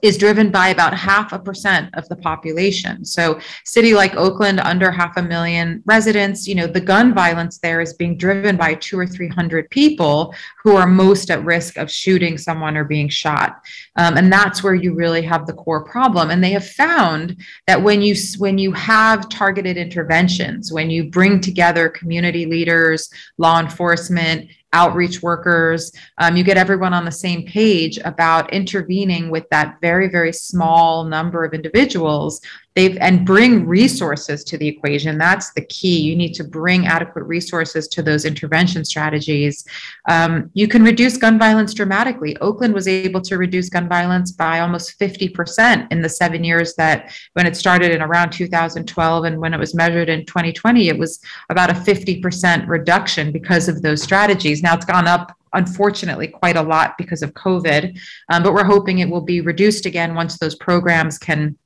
is 0.00 0.16
driven 0.16 0.50
by 0.50 0.68
about 0.68 0.94
half 0.94 1.32
a 1.32 1.38
percent 1.38 1.94
of 1.94 2.08
the 2.08 2.16
population. 2.16 3.04
So, 3.04 3.38
city 3.64 3.94
like 3.94 4.16
Oakland, 4.16 4.60
under 4.60 4.90
half 4.90 5.16
a 5.16 5.22
million 5.22 5.82
residents, 5.84 6.46
you 6.48 6.54
know, 6.54 6.66
the 6.66 6.80
gun 6.80 7.14
violence 7.14 7.58
there 7.58 7.80
is 7.80 7.94
being 7.94 8.16
driven 8.16 8.56
by 8.56 8.74
two 8.74 8.98
or 8.98 9.06
three 9.06 9.28
hundred 9.28 9.68
people 9.70 10.34
who 10.62 10.76
are 10.76 10.86
most 10.86 11.30
at 11.30 11.44
risk 11.44 11.76
of 11.76 11.90
shooting 11.90 12.38
someone 12.38 12.76
or 12.76 12.84
being 12.84 13.08
shot, 13.08 13.60
um, 13.96 14.16
and 14.16 14.32
that's 14.32 14.62
where 14.62 14.74
you 14.74 14.94
really 14.94 15.22
have 15.22 15.46
the 15.46 15.52
core 15.52 15.84
problem. 15.84 16.30
And 16.30 16.42
they 16.42 16.52
have 16.52 16.66
found 16.66 17.36
that 17.66 17.82
when 17.82 18.00
you 18.00 18.14
when 18.38 18.58
you 18.58 18.72
have 18.72 19.28
targeted 19.28 19.76
interventions, 19.76 20.72
when 20.72 20.90
you 20.90 21.10
bring 21.10 21.40
together 21.40 21.88
community 21.88 22.46
leaders, 22.46 23.10
law 23.38 23.60
enforcement, 23.60 24.48
outreach 24.72 25.22
workers. 25.22 25.92
Um, 26.18 26.36
you 26.36 26.44
get 26.44 26.56
everyone 26.56 26.94
on 26.94 27.04
the 27.04 27.12
same 27.12 27.44
page 27.44 27.98
about 28.04 28.52
intervening 28.52 29.30
with 29.30 29.48
that 29.50 29.78
very, 29.80 30.08
very 30.08 30.32
small 30.32 31.04
number 31.04 31.44
of 31.44 31.54
individuals 31.54 32.40
they've 32.74 32.96
and 32.98 33.26
bring 33.26 33.66
resources 33.66 34.44
to 34.44 34.58
the 34.58 34.66
equation. 34.66 35.18
That's 35.18 35.52
the 35.52 35.64
key. 35.64 36.00
You 36.00 36.16
need 36.16 36.34
to 36.34 36.44
bring 36.44 36.86
adequate 36.86 37.24
resources 37.24 37.88
to 37.88 38.02
those 38.02 38.24
intervention 38.24 38.84
strategies. 38.84 39.64
Um, 40.08 40.50
you 40.54 40.68
can 40.68 40.82
reduce 40.82 41.16
gun 41.16 41.38
violence 41.38 41.74
dramatically. 41.74 42.36
Oakland 42.38 42.74
was 42.74 42.88
able 42.88 43.20
to 43.22 43.38
reduce 43.38 43.68
gun 43.68 43.88
violence 43.88 44.32
by 44.32 44.60
almost 44.60 44.98
50% 44.98 45.90
in 45.90 46.02
the 46.02 46.08
seven 46.08 46.44
years 46.44 46.74
that 46.74 47.12
when 47.34 47.46
it 47.46 47.56
started 47.56 47.92
in 47.92 48.02
around 48.02 48.30
2012 48.30 49.24
and 49.24 49.38
when 49.38 49.54
it 49.54 49.58
was 49.58 49.74
measured 49.74 50.08
in 50.08 50.24
2020 50.26 50.88
it 50.88 50.98
was 50.98 51.20
about 51.50 51.70
a 51.70 51.74
50% 51.74 52.68
reduction 52.68 53.32
because 53.32 53.68
of 53.68 53.82
those 53.82 54.02
strategies. 54.02 54.62
Now 54.62 54.74
it's 54.74 54.84
gone 54.84 55.06
up 55.06 55.36
unfortunately 55.54 56.26
quite 56.26 56.56
a 56.56 56.62
lot 56.62 56.96
because 56.96 57.22
of 57.22 57.34
covid 57.34 57.98
um, 58.30 58.42
but 58.42 58.54
we're 58.54 58.64
hoping 58.64 59.00
it 59.00 59.10
will 59.10 59.20
be 59.20 59.42
reduced 59.42 59.84
again 59.84 60.14
once 60.14 60.38
those 60.38 60.54
programs 60.54 61.18
can 61.18 61.56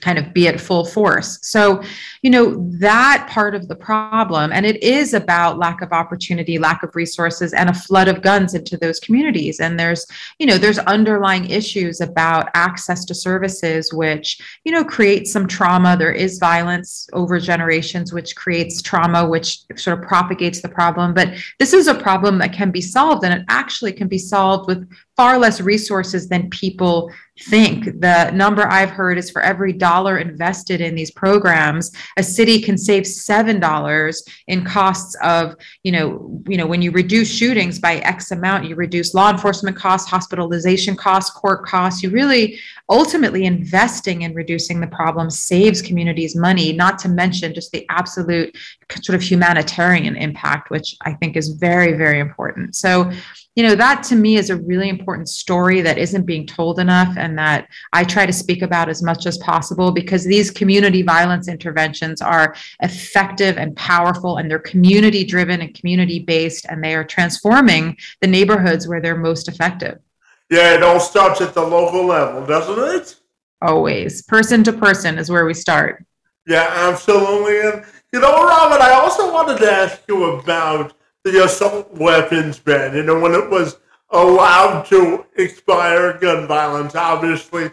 kind 0.00 0.18
of 0.18 0.32
be 0.32 0.48
at 0.48 0.60
full 0.60 0.84
force. 0.84 1.38
So, 1.42 1.82
you 2.22 2.30
know, 2.30 2.68
that 2.78 3.28
part 3.30 3.54
of 3.54 3.68
the 3.68 3.74
problem, 3.74 4.52
and 4.52 4.66
it 4.66 4.82
is 4.82 5.14
about 5.14 5.58
lack 5.58 5.82
of 5.82 5.92
opportunity, 5.92 6.58
lack 6.58 6.82
of 6.82 6.94
resources, 6.94 7.52
and 7.52 7.70
a 7.70 7.74
flood 7.74 8.08
of 8.08 8.22
guns 8.22 8.54
into 8.54 8.76
those 8.76 9.00
communities. 9.00 9.60
And 9.60 9.78
there's, 9.78 10.06
you 10.38 10.46
know, 10.46 10.58
there's 10.58 10.78
underlying 10.78 11.50
issues 11.50 12.00
about 12.00 12.48
access 12.54 13.04
to 13.06 13.14
services, 13.14 13.92
which, 13.92 14.40
you 14.64 14.72
know, 14.72 14.84
creates 14.84 15.32
some 15.32 15.46
trauma. 15.46 15.96
There 15.96 16.12
is 16.12 16.38
violence 16.38 17.08
over 17.12 17.38
generations, 17.38 18.12
which 18.12 18.36
creates 18.36 18.82
trauma, 18.82 19.28
which 19.28 19.60
sort 19.76 19.98
of 19.98 20.04
propagates 20.04 20.60
the 20.60 20.68
problem. 20.68 21.14
But 21.14 21.34
this 21.58 21.72
is 21.72 21.86
a 21.86 21.94
problem 21.94 22.38
that 22.38 22.52
can 22.52 22.70
be 22.70 22.80
solved, 22.80 23.24
and 23.24 23.34
it 23.34 23.44
actually 23.48 23.92
can 23.92 24.08
be 24.08 24.18
solved 24.18 24.68
with 24.68 24.88
far 25.16 25.38
less 25.38 25.60
resources 25.60 26.28
than 26.28 26.50
people 26.50 27.10
think. 27.44 27.84
The 28.00 28.30
number 28.30 28.66
I've 28.66 28.90
heard 28.90 29.18
is 29.18 29.30
for 29.30 29.42
every 29.42 29.72
dollar 29.72 30.18
invested 30.18 30.80
in 30.80 30.94
these 30.94 31.10
programs, 31.10 31.92
a 32.16 32.22
city 32.22 32.60
can 32.60 32.78
save 32.78 33.06
seven 33.06 33.60
dollars 33.60 34.22
in 34.46 34.64
costs 34.64 35.14
of, 35.22 35.54
you 35.82 35.92
know, 35.92 36.42
you 36.48 36.56
know, 36.56 36.66
when 36.66 36.80
you 36.80 36.90
reduce 36.90 37.30
shootings 37.30 37.78
by 37.78 37.96
X 37.96 38.30
amount, 38.30 38.64
you 38.64 38.74
reduce 38.74 39.14
law 39.14 39.30
enforcement 39.30 39.76
costs, 39.76 40.08
hospitalization 40.08 40.96
costs, 40.96 41.30
court 41.30 41.66
costs. 41.66 42.02
You 42.02 42.10
really 42.10 42.58
ultimately 42.88 43.44
investing 43.44 44.22
in 44.22 44.32
reducing 44.34 44.80
the 44.80 44.86
problem 44.86 45.28
saves 45.28 45.82
communities 45.82 46.36
money, 46.36 46.72
not 46.72 46.98
to 47.00 47.08
mention 47.08 47.52
just 47.52 47.72
the 47.72 47.86
absolute 47.90 48.56
sort 49.02 49.14
of 49.16 49.22
humanitarian 49.22 50.16
impact, 50.16 50.70
which 50.70 50.96
I 51.02 51.12
think 51.14 51.36
is 51.36 51.50
very, 51.50 51.92
very 51.94 52.20
important. 52.20 52.76
So 52.76 53.10
you 53.56 53.62
know 53.62 53.74
that 53.74 54.02
to 54.04 54.14
me 54.14 54.36
is 54.36 54.50
a 54.50 54.56
really 54.56 54.88
important 54.88 55.28
story 55.28 55.80
that 55.80 55.98
isn't 55.98 56.26
being 56.26 56.46
told 56.46 56.78
enough 56.78 57.12
and 57.16 57.36
that 57.36 57.66
i 57.92 58.04
try 58.04 58.24
to 58.24 58.32
speak 58.32 58.62
about 58.62 58.88
as 58.88 59.02
much 59.02 59.26
as 59.26 59.38
possible 59.38 59.90
because 59.90 60.24
these 60.24 60.50
community 60.50 61.02
violence 61.02 61.48
interventions 61.48 62.20
are 62.20 62.54
effective 62.82 63.56
and 63.56 63.74
powerful 63.76 64.36
and 64.36 64.50
they're 64.50 64.58
community 64.60 65.24
driven 65.24 65.62
and 65.62 65.74
community 65.74 66.20
based 66.20 66.66
and 66.68 66.84
they 66.84 66.94
are 66.94 67.04
transforming 67.04 67.96
the 68.20 68.26
neighborhoods 68.26 68.86
where 68.86 69.00
they're 69.00 69.16
most 69.16 69.48
effective. 69.48 69.98
Yeah 70.50 70.74
it 70.74 70.82
all 70.82 71.00
starts 71.00 71.40
at 71.40 71.54
the 71.54 71.62
local 71.62 72.04
level 72.04 72.46
doesn't 72.46 73.00
it? 73.00 73.16
Always. 73.62 74.22
Person 74.22 74.62
to 74.64 74.72
person 74.72 75.18
is 75.18 75.30
where 75.30 75.46
we 75.46 75.54
start. 75.54 76.04
Yeah 76.46 76.68
absolutely. 76.70 77.60
And 77.60 77.84
you 78.12 78.20
know 78.20 78.46
robyn 78.46 78.80
i 78.80 78.92
also 78.92 79.32
wanted 79.32 79.58
to 79.58 79.70
ask 79.70 80.02
you 80.08 80.24
about 80.24 80.92
the 81.26 81.44
assault 81.44 81.92
weapons 81.92 82.60
ban. 82.60 82.94
You 82.94 83.02
know, 83.02 83.18
when 83.18 83.34
it 83.34 83.50
was 83.50 83.78
allowed 84.10 84.82
to 84.86 85.26
expire, 85.36 86.16
gun 86.18 86.46
violence 86.46 86.94
obviously 86.94 87.72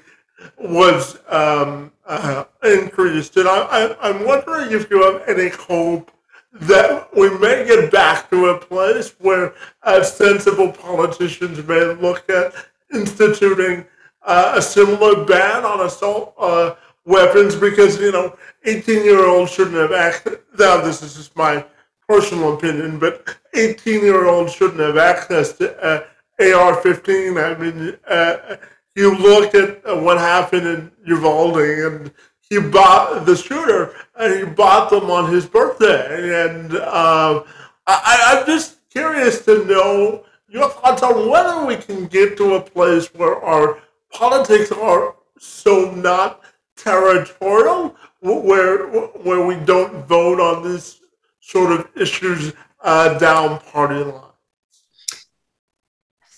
was 0.57 1.19
um, 1.29 1.91
uh, 2.07 2.45
increased. 2.63 3.37
And 3.37 3.47
I, 3.47 3.95
am 4.01 4.25
wondering 4.25 4.71
if 4.71 4.89
you 4.89 5.03
have 5.03 5.29
any 5.29 5.49
hope 5.49 6.11
that 6.53 7.15
we 7.15 7.29
may 7.37 7.63
get 7.67 7.91
back 7.91 8.27
to 8.31 8.47
a 8.47 8.57
place 8.57 9.13
where 9.19 9.53
uh, 9.83 10.01
sensible 10.01 10.71
politicians 10.71 11.63
may 11.67 11.93
look 11.93 12.27
at 12.31 12.55
instituting 12.91 13.85
uh, 14.23 14.53
a 14.55 14.61
similar 14.63 15.25
ban 15.25 15.63
on 15.63 15.85
assault 15.85 16.33
uh, 16.39 16.73
weapons 17.05 17.55
because, 17.55 17.99
you 17.99 18.11
know, 18.11 18.35
18 18.65 19.05
year 19.05 19.27
olds 19.27 19.51
shouldn't 19.51 19.75
have 19.75 19.91
acted. 19.91 20.39
Now, 20.57 20.81
this 20.81 21.03
is 21.03 21.15
just 21.15 21.35
my 21.35 21.63
personal 22.07 22.55
opinion, 22.55 22.97
but 22.97 23.37
18 23.53 24.01
year 24.01 24.25
olds 24.25 24.53
shouldn't 24.53 24.79
have 24.79 24.97
access 24.97 25.53
to 25.53 25.77
uh, 25.83 26.03
AR 26.39 26.75
15. 26.75 27.37
I 27.37 27.55
mean, 27.55 27.97
uh, 28.07 28.57
you 28.95 29.15
look 29.17 29.55
at 29.55 29.83
what 30.01 30.17
happened 30.17 30.67
in 30.67 30.91
Uvalde, 31.05 31.57
and 31.57 32.11
he 32.49 32.59
bought 32.59 33.25
the 33.25 33.35
shooter, 33.35 33.95
and 34.15 34.33
he 34.33 34.45
bought 34.45 34.89
them 34.89 35.09
on 35.09 35.31
his 35.31 35.45
birthday. 35.45 36.45
And 36.45 36.75
uh, 36.75 37.43
I, 37.87 38.37
I'm 38.37 38.45
just 38.45 38.77
curious 38.89 39.43
to 39.45 39.65
know 39.65 40.25
your 40.47 40.69
thoughts 40.69 41.01
on 41.01 41.29
whether 41.29 41.65
we 41.65 41.75
can 41.75 42.05
get 42.05 42.37
to 42.37 42.55
a 42.55 42.61
place 42.61 43.07
where 43.15 43.41
our 43.41 43.79
politics 44.11 44.71
are 44.71 45.15
so 45.39 45.91
not 45.91 46.41
territorial, 46.75 47.95
where 48.21 48.87
where 48.87 49.45
we 49.45 49.55
don't 49.65 50.05
vote 50.05 50.39
on 50.39 50.63
these 50.63 51.01
sort 51.39 51.71
of 51.71 51.89
issues 51.95 52.53
uh, 52.83 53.17
down 53.17 53.59
party 53.59 54.03
lines? 54.03 54.33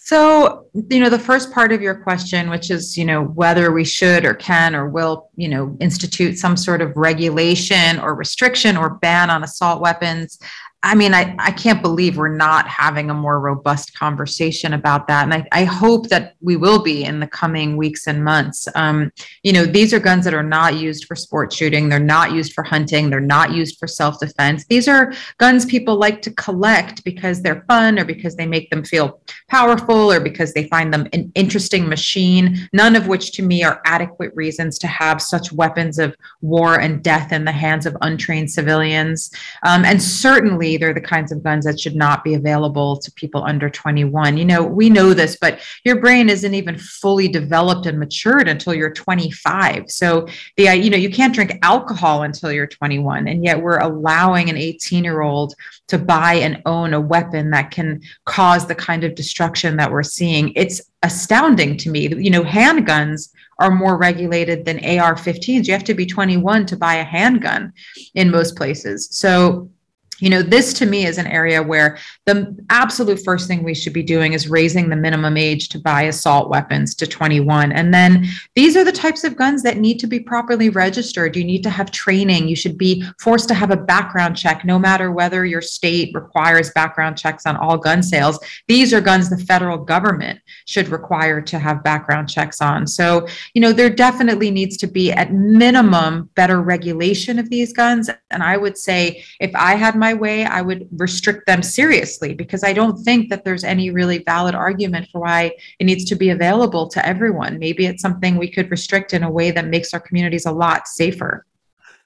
So, 0.05 0.67
you 0.73 0.99
know, 0.99 1.09
the 1.09 1.17
first 1.17 1.51
part 1.51 1.71
of 1.71 1.81
your 1.81 1.95
question, 1.95 2.51
which 2.51 2.69
is, 2.69 2.95
you 2.95 3.05
know, 3.05 3.23
whether 3.23 3.71
we 3.71 3.83
should 3.83 4.23
or 4.23 4.35
can 4.35 4.75
or 4.75 4.87
will, 4.87 5.31
you 5.35 5.49
know, 5.49 5.75
institute 5.79 6.37
some 6.37 6.55
sort 6.55 6.83
of 6.83 6.95
regulation 6.95 7.99
or 7.99 8.13
restriction 8.13 8.77
or 8.77 8.99
ban 9.01 9.31
on 9.31 9.43
assault 9.43 9.81
weapons. 9.81 10.37
I 10.85 10.93
mean, 10.93 11.15
I, 11.15 11.35
I 11.39 11.49
can't 11.49 11.81
believe 11.81 12.15
we're 12.15 12.29
not 12.29 12.67
having 12.67 13.09
a 13.09 13.13
more 13.13 13.39
robust 13.39 13.97
conversation 13.97 14.73
about 14.73 15.07
that. 15.07 15.23
And 15.23 15.33
I, 15.33 15.47
I 15.51 15.63
hope 15.63 16.09
that 16.09 16.35
we 16.41 16.57
will 16.57 16.83
be 16.83 17.03
in 17.03 17.19
the 17.19 17.25
coming 17.25 17.75
weeks 17.75 18.05
and 18.05 18.23
months. 18.23 18.67
Um, 18.75 19.11
you 19.41 19.51
know, 19.51 19.65
these 19.65 19.95
are 19.95 19.99
guns 19.99 20.25
that 20.25 20.35
are 20.35 20.43
not 20.43 20.75
used 20.75 21.05
for 21.05 21.15
sport 21.15 21.51
shooting, 21.51 21.89
they're 21.89 21.99
not 21.99 22.33
used 22.33 22.53
for 22.53 22.63
hunting, 22.63 23.09
they're 23.09 23.19
not 23.19 23.51
used 23.51 23.79
for 23.79 23.87
self 23.87 24.19
defense. 24.19 24.65
These 24.69 24.87
are 24.87 25.11
guns 25.39 25.65
people 25.65 25.95
like 25.95 26.21
to 26.21 26.31
collect 26.31 27.03
because 27.03 27.41
they're 27.41 27.65
fun 27.67 27.97
or 27.97 28.05
because 28.05 28.35
they 28.35 28.45
make 28.45 28.69
them 28.69 28.83
feel 28.83 29.21
powerful 29.49 30.11
or 30.11 30.19
because 30.19 30.53
they 30.53 30.67
find 30.67 30.93
them 30.93 31.07
an 31.13 31.31
interesting 31.33 31.89
machine, 31.89 32.69
none 32.73 32.95
of 32.95 33.07
which 33.07 33.31
to 33.33 33.41
me 33.41 33.63
are 33.63 33.81
adequate 33.85 34.31
reasons 34.35 34.77
to 34.79 34.87
have 34.87 35.19
such 35.19 35.51
weapons 35.51 35.97
of 35.97 36.15
war 36.41 36.79
and 36.79 37.03
death 37.03 37.31
in 37.31 37.43
the 37.43 37.51
hands 37.51 37.87
of 37.87 37.97
untrained 38.01 38.51
civilians. 38.51 39.31
Um, 39.63 39.83
and 39.83 40.01
certainly, 40.01 40.74
they're 40.77 40.93
the 40.93 41.01
kinds 41.01 41.31
of 41.31 41.43
guns 41.43 41.65
that 41.65 41.79
should 41.79 41.95
not 41.95 42.23
be 42.23 42.33
available 42.33 42.97
to 42.97 43.11
people 43.13 43.43
under 43.43 43.69
21. 43.69 44.37
You 44.37 44.45
know, 44.45 44.63
we 44.63 44.89
know 44.89 45.13
this, 45.13 45.37
but 45.39 45.59
your 45.83 45.99
brain 45.99 46.29
isn't 46.29 46.53
even 46.53 46.77
fully 46.77 47.27
developed 47.27 47.85
and 47.85 47.99
matured 47.99 48.47
until 48.47 48.73
you're 48.73 48.93
25. 48.93 49.89
So 49.89 50.27
the 50.57 50.75
you 50.75 50.89
know, 50.89 50.97
you 50.97 51.09
can't 51.09 51.33
drink 51.33 51.57
alcohol 51.61 52.23
until 52.23 52.51
you're 52.51 52.67
21, 52.67 53.27
and 53.27 53.43
yet 53.43 53.61
we're 53.61 53.79
allowing 53.79 54.49
an 54.49 54.57
18 54.57 55.03
year 55.03 55.21
old 55.21 55.55
to 55.87 55.97
buy 55.97 56.35
and 56.35 56.61
own 56.65 56.93
a 56.93 57.01
weapon 57.01 57.51
that 57.51 57.71
can 57.71 58.01
cause 58.25 58.65
the 58.67 58.75
kind 58.75 59.03
of 59.03 59.15
destruction 59.15 59.77
that 59.77 59.91
we're 59.91 60.03
seeing. 60.03 60.51
It's 60.55 60.81
astounding 61.03 61.77
to 61.77 61.89
me. 61.89 62.07
You 62.07 62.31
know, 62.31 62.43
handguns 62.43 63.29
are 63.59 63.71
more 63.71 63.97
regulated 63.97 64.65
than 64.65 64.83
AR 64.83 65.15
15s. 65.15 65.65
You 65.65 65.73
have 65.73 65.83
to 65.85 65.93
be 65.93 66.05
21 66.05 66.65
to 66.67 66.77
buy 66.77 66.95
a 66.95 67.03
handgun 67.03 67.71
in 68.15 68.31
most 68.31 68.55
places. 68.55 69.07
So 69.11 69.69
you 70.19 70.29
know, 70.29 70.41
this 70.41 70.73
to 70.75 70.85
me 70.85 71.05
is 71.05 71.17
an 71.17 71.27
area 71.27 71.61
where 71.61 71.97
the 72.25 72.55
absolute 72.69 73.23
first 73.23 73.47
thing 73.47 73.63
we 73.63 73.73
should 73.73 73.93
be 73.93 74.03
doing 74.03 74.33
is 74.33 74.49
raising 74.49 74.89
the 74.89 74.95
minimum 74.95 75.37
age 75.37 75.69
to 75.69 75.79
buy 75.79 76.03
assault 76.03 76.49
weapons 76.49 76.95
to 76.95 77.07
21. 77.07 77.71
And 77.71 77.93
then 77.93 78.25
these 78.55 78.77
are 78.77 78.83
the 78.83 78.91
types 78.91 79.23
of 79.23 79.35
guns 79.35 79.63
that 79.63 79.77
need 79.77 79.99
to 79.99 80.07
be 80.07 80.19
properly 80.19 80.69
registered. 80.69 81.35
You 81.35 81.43
need 81.43 81.63
to 81.63 81.69
have 81.69 81.91
training. 81.91 82.47
You 82.47 82.55
should 82.55 82.77
be 82.77 83.03
forced 83.19 83.47
to 83.49 83.53
have 83.53 83.71
a 83.71 83.77
background 83.77 84.37
check, 84.37 84.63
no 84.63 84.79
matter 84.79 85.11
whether 85.11 85.45
your 85.45 85.61
state 85.61 86.13
requires 86.13 86.71
background 86.71 87.17
checks 87.17 87.45
on 87.45 87.57
all 87.57 87.77
gun 87.77 88.01
sales. 88.01 88.39
These 88.67 88.93
are 88.93 89.01
guns 89.01 89.29
the 89.29 89.37
federal 89.37 89.77
government 89.77 90.39
should 90.65 90.89
require 90.89 91.41
to 91.41 91.59
have 91.59 91.83
background 91.83 92.29
checks 92.29 92.61
on. 92.61 92.87
So, 92.87 93.27
you 93.53 93.61
know, 93.61 93.71
there 93.71 93.89
definitely 93.89 94.51
needs 94.51 94.77
to 94.77 94.87
be, 94.87 95.11
at 95.11 95.33
minimum, 95.33 96.29
better 96.35 96.61
regulation 96.61 97.39
of 97.39 97.49
these 97.49 97.73
guns. 97.73 98.09
And 98.31 98.43
I 98.43 98.57
would 98.57 98.77
say 98.77 99.23
if 99.39 99.51
I 99.55 99.75
had 99.75 99.95
my 99.95 100.04
my 100.07 100.13
way, 100.13 100.37
I 100.45 100.61
would 100.67 100.81
restrict 101.05 101.41
them 101.47 101.61
seriously 101.79 102.31
because 102.41 102.63
I 102.69 102.73
don't 102.79 102.97
think 103.07 103.21
that 103.29 103.41
there's 103.45 103.65
any 103.75 103.87
really 103.99 104.19
valid 104.33 104.55
argument 104.67 105.05
for 105.11 105.19
why 105.27 105.41
it 105.79 105.85
needs 105.89 106.05
to 106.11 106.15
be 106.23 106.29
available 106.37 106.85
to 106.95 106.99
everyone. 107.13 107.53
Maybe 107.67 107.83
it's 107.89 108.03
something 108.07 108.31
we 108.37 108.51
could 108.55 108.69
restrict 108.77 109.09
in 109.17 109.23
a 109.23 109.31
way 109.37 109.47
that 109.55 109.73
makes 109.75 109.89
our 109.93 110.03
communities 110.07 110.45
a 110.45 110.55
lot 110.65 110.81
safer. 110.87 111.33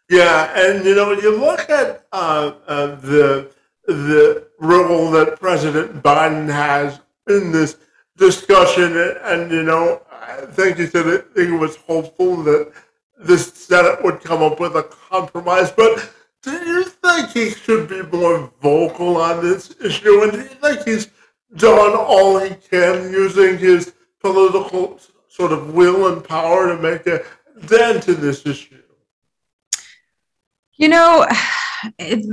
Yeah, 0.10 0.38
and 0.64 0.86
you 0.86 0.96
know, 0.96 1.08
when 1.12 1.22
you 1.26 1.34
look 1.48 1.64
at 1.70 1.88
uh, 2.12 2.54
uh, 2.68 2.96
the 3.12 3.52
the 4.08 4.48
role 4.60 5.08
that 5.18 5.40
President 5.46 5.90
Biden 6.08 6.48
has 6.66 7.00
in 7.36 7.52
this 7.52 7.72
discussion, 8.18 8.90
and 9.32 9.52
you 9.58 9.64
know, 9.72 10.02
I 10.12 10.46
think 10.58 10.78
he 10.78 10.88
said 10.94 11.08
it, 11.16 11.24
he 11.36 11.52
was 11.64 11.76
hopeful 11.92 12.32
that 12.50 12.72
the 13.30 13.38
Senate 13.38 14.00
would 14.04 14.20
come 14.30 14.42
up 14.48 14.58
with 14.64 14.76
a 14.84 14.86
compromise, 15.12 15.70
but 15.82 15.94
do 16.42 16.52
you 16.52 16.84
think 16.86 17.32
he 17.32 17.50
should 17.52 17.90
be 17.90 18.02
more 18.04 18.52
vocal 18.62 19.18
on 19.18 19.44
this 19.44 19.76
issue? 19.82 20.24
And 20.24 20.32
do 20.32 20.38
you 20.40 20.46
think 20.46 20.84
he's 20.86 21.10
done 21.56 21.96
all 21.96 22.40
he 22.40 22.56
can 22.56 23.12
using 23.12 23.58
his 23.58 23.94
political 24.22 25.00
sort 25.28 25.52
of 25.52 25.74
will 25.74 26.14
and 26.14 26.24
power 26.24 26.68
to 26.68 26.82
make 26.82 27.06
a 27.08 27.24
dent 27.66 28.08
in 28.08 28.22
this 28.22 28.46
issue? 28.46 28.82
You 30.78 30.88
know, 30.88 31.28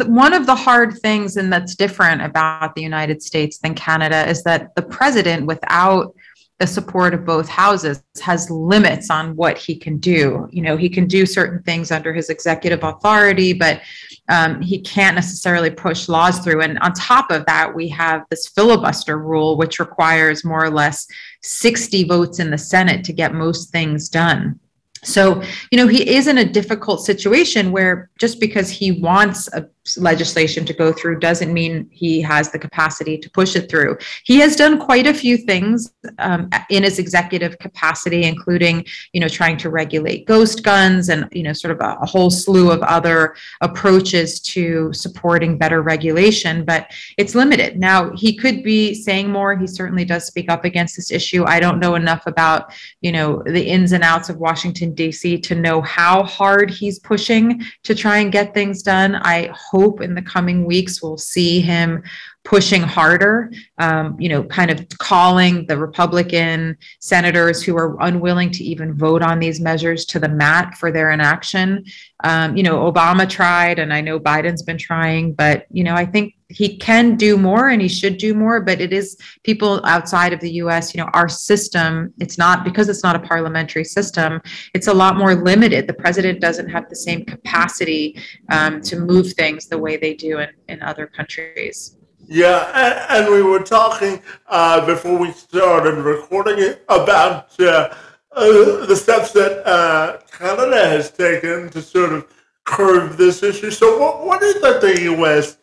one 0.06 0.32
of 0.32 0.46
the 0.46 0.54
hard 0.54 0.98
things 0.98 1.36
and 1.36 1.52
that's 1.52 1.74
different 1.74 2.22
about 2.22 2.74
the 2.74 2.82
United 2.82 3.22
States 3.22 3.58
than 3.58 3.74
Canada 3.74 4.28
is 4.28 4.44
that 4.44 4.74
the 4.76 4.82
president, 4.82 5.46
without 5.46 6.14
the 6.58 6.66
support 6.66 7.12
of 7.12 7.26
both 7.26 7.48
houses 7.48 8.02
has 8.22 8.50
limits 8.50 9.10
on 9.10 9.36
what 9.36 9.58
he 9.58 9.76
can 9.76 9.98
do. 9.98 10.48
You 10.50 10.62
know, 10.62 10.76
he 10.76 10.88
can 10.88 11.06
do 11.06 11.26
certain 11.26 11.62
things 11.62 11.90
under 11.90 12.14
his 12.14 12.30
executive 12.30 12.82
authority, 12.82 13.52
but 13.52 13.82
um, 14.30 14.62
he 14.62 14.80
can't 14.80 15.14
necessarily 15.14 15.68
push 15.68 16.08
laws 16.08 16.38
through. 16.38 16.62
And 16.62 16.78
on 16.78 16.94
top 16.94 17.30
of 17.30 17.44
that, 17.46 17.74
we 17.74 17.88
have 17.88 18.24
this 18.30 18.48
filibuster 18.48 19.18
rule, 19.18 19.58
which 19.58 19.78
requires 19.78 20.44
more 20.44 20.64
or 20.64 20.70
less 20.70 21.06
60 21.42 22.04
votes 22.04 22.38
in 22.38 22.50
the 22.50 22.58
Senate 22.58 23.04
to 23.04 23.12
get 23.12 23.34
most 23.34 23.70
things 23.70 24.08
done. 24.08 24.58
So, 25.04 25.42
you 25.70 25.78
know, 25.78 25.86
he 25.86 26.16
is 26.16 26.26
in 26.26 26.38
a 26.38 26.44
difficult 26.44 27.04
situation 27.04 27.70
where 27.70 28.10
just 28.18 28.40
because 28.40 28.70
he 28.70 28.92
wants 28.92 29.48
a 29.52 29.68
legislation 29.96 30.64
to 30.64 30.72
go 30.72 30.92
through 30.92 31.18
doesn't 31.18 31.52
mean 31.52 31.88
he 31.90 32.20
has 32.20 32.50
the 32.50 32.58
capacity 32.58 33.16
to 33.18 33.30
push 33.30 33.54
it 33.54 33.70
through. 33.70 33.96
He 34.24 34.38
has 34.38 34.56
done 34.56 34.78
quite 34.78 35.06
a 35.06 35.14
few 35.14 35.36
things 35.36 35.92
um, 36.18 36.50
in 36.70 36.82
his 36.82 36.98
executive 36.98 37.58
capacity, 37.58 38.24
including, 38.24 38.84
you 39.12 39.20
know, 39.20 39.28
trying 39.28 39.56
to 39.58 39.70
regulate 39.70 40.26
ghost 40.26 40.64
guns 40.64 41.08
and, 41.08 41.28
you 41.32 41.42
know, 41.42 41.52
sort 41.52 41.72
of 41.72 41.80
a, 41.80 41.98
a 42.00 42.06
whole 42.06 42.30
slew 42.30 42.70
of 42.70 42.82
other 42.82 43.36
approaches 43.60 44.40
to 44.40 44.92
supporting 44.92 45.56
better 45.58 45.82
regulation, 45.82 46.64
but 46.64 46.90
it's 47.16 47.34
limited. 47.34 47.78
Now, 47.78 48.10
he 48.16 48.36
could 48.36 48.62
be 48.62 48.94
saying 48.94 49.30
more. 49.30 49.56
He 49.56 49.66
certainly 49.66 50.04
does 50.04 50.26
speak 50.26 50.50
up 50.50 50.64
against 50.64 50.96
this 50.96 51.12
issue. 51.12 51.44
I 51.46 51.60
don't 51.60 51.78
know 51.78 51.94
enough 51.94 52.26
about, 52.26 52.72
you 53.02 53.12
know, 53.12 53.42
the 53.46 53.64
ins 53.64 53.92
and 53.92 54.02
outs 54.02 54.28
of 54.28 54.38
Washington, 54.38 54.94
D.C. 54.94 55.38
to 55.38 55.54
know 55.54 55.80
how 55.82 56.24
hard 56.24 56.70
he's 56.70 56.98
pushing 56.98 57.62
to 57.84 57.94
try 57.94 58.18
and 58.18 58.32
get 58.32 58.54
things 58.54 58.82
done. 58.82 59.16
I 59.16 59.50
hope 59.54 59.75
hope 59.76 60.00
in 60.00 60.14
the 60.14 60.22
coming 60.22 60.64
weeks 60.64 61.02
we'll 61.02 61.18
see 61.18 61.60
him 61.60 62.02
pushing 62.44 62.82
harder, 62.82 63.50
um, 63.78 64.16
you 64.20 64.28
know, 64.28 64.44
kind 64.44 64.70
of 64.70 64.88
calling 64.98 65.66
the 65.66 65.76
Republican 65.76 66.76
senators 67.00 67.62
who 67.62 67.76
are 67.76 67.96
unwilling 68.00 68.50
to 68.52 68.62
even 68.62 68.94
vote 68.94 69.20
on 69.20 69.40
these 69.40 69.60
measures 69.60 70.04
to 70.06 70.20
the 70.20 70.28
mat 70.28 70.74
for 70.76 70.92
their 70.92 71.10
inaction. 71.10 71.84
Um, 72.22 72.56
you 72.56 72.62
know, 72.62 72.90
Obama 72.90 73.28
tried, 73.28 73.80
and 73.80 73.92
I 73.92 74.00
know 74.00 74.20
Biden's 74.20 74.62
been 74.62 74.78
trying, 74.78 75.34
but, 75.34 75.66
you 75.70 75.82
know, 75.82 75.94
I 75.94 76.06
think 76.06 76.35
he 76.48 76.76
can 76.76 77.16
do 77.16 77.36
more 77.36 77.68
and 77.68 77.82
he 77.82 77.88
should 77.88 78.18
do 78.18 78.34
more 78.34 78.60
but 78.60 78.80
it 78.80 78.92
is 78.92 79.16
people 79.42 79.84
outside 79.84 80.32
of 80.32 80.40
the 80.40 80.52
US 80.62 80.94
you 80.94 81.00
know 81.00 81.10
our 81.12 81.28
system 81.28 82.12
it's 82.18 82.38
not 82.38 82.64
because 82.64 82.88
it's 82.88 83.02
not 83.02 83.16
a 83.16 83.20
parliamentary 83.20 83.84
system 83.84 84.40
it's 84.74 84.86
a 84.86 84.94
lot 84.94 85.16
more 85.16 85.34
limited 85.34 85.86
the 85.86 85.94
president 85.94 86.40
doesn't 86.40 86.68
have 86.68 86.88
the 86.88 86.96
same 86.96 87.24
capacity 87.24 88.18
um, 88.50 88.80
to 88.82 88.98
move 88.98 89.32
things 89.32 89.66
the 89.66 89.78
way 89.78 89.96
they 89.96 90.14
do 90.14 90.38
in, 90.38 90.48
in 90.68 90.82
other 90.82 91.06
countries 91.06 91.96
yeah, 92.28 92.72
and, 92.74 93.26
and 93.26 93.32
we 93.32 93.42
were 93.42 93.62
talking 93.62 94.20
uh, 94.48 94.84
before 94.84 95.16
we 95.16 95.30
started 95.32 95.94
recording 95.94 96.58
it 96.58 96.84
about 96.88 97.58
uh, 97.60 97.94
uh, 98.32 98.86
the 98.86 98.96
steps 98.96 99.32
that 99.32 99.64
uh, 99.66 100.18
Canada 100.36 100.88
has 100.88 101.10
taken 101.10 101.70
to 101.70 101.80
sort 101.80 102.12
of 102.12 102.26
curb 102.64 103.12
this 103.12 103.42
issue. 103.42 103.70
So, 103.70 103.98
what, 103.98 104.26
what 104.26 104.42
is 104.42 104.60
that 104.60 104.80
the 104.80 105.02
U.S. 105.02 105.58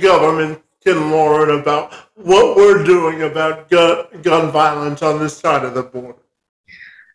government 0.00 0.62
can 0.84 1.10
learn 1.10 1.58
about 1.58 1.92
what 2.14 2.56
we're 2.56 2.84
doing 2.84 3.22
about 3.22 3.68
gun, 3.70 4.06
gun 4.22 4.50
violence 4.50 5.02
on 5.02 5.18
this 5.18 5.36
side 5.36 5.64
of 5.64 5.74
the 5.74 5.82
border? 5.82 6.18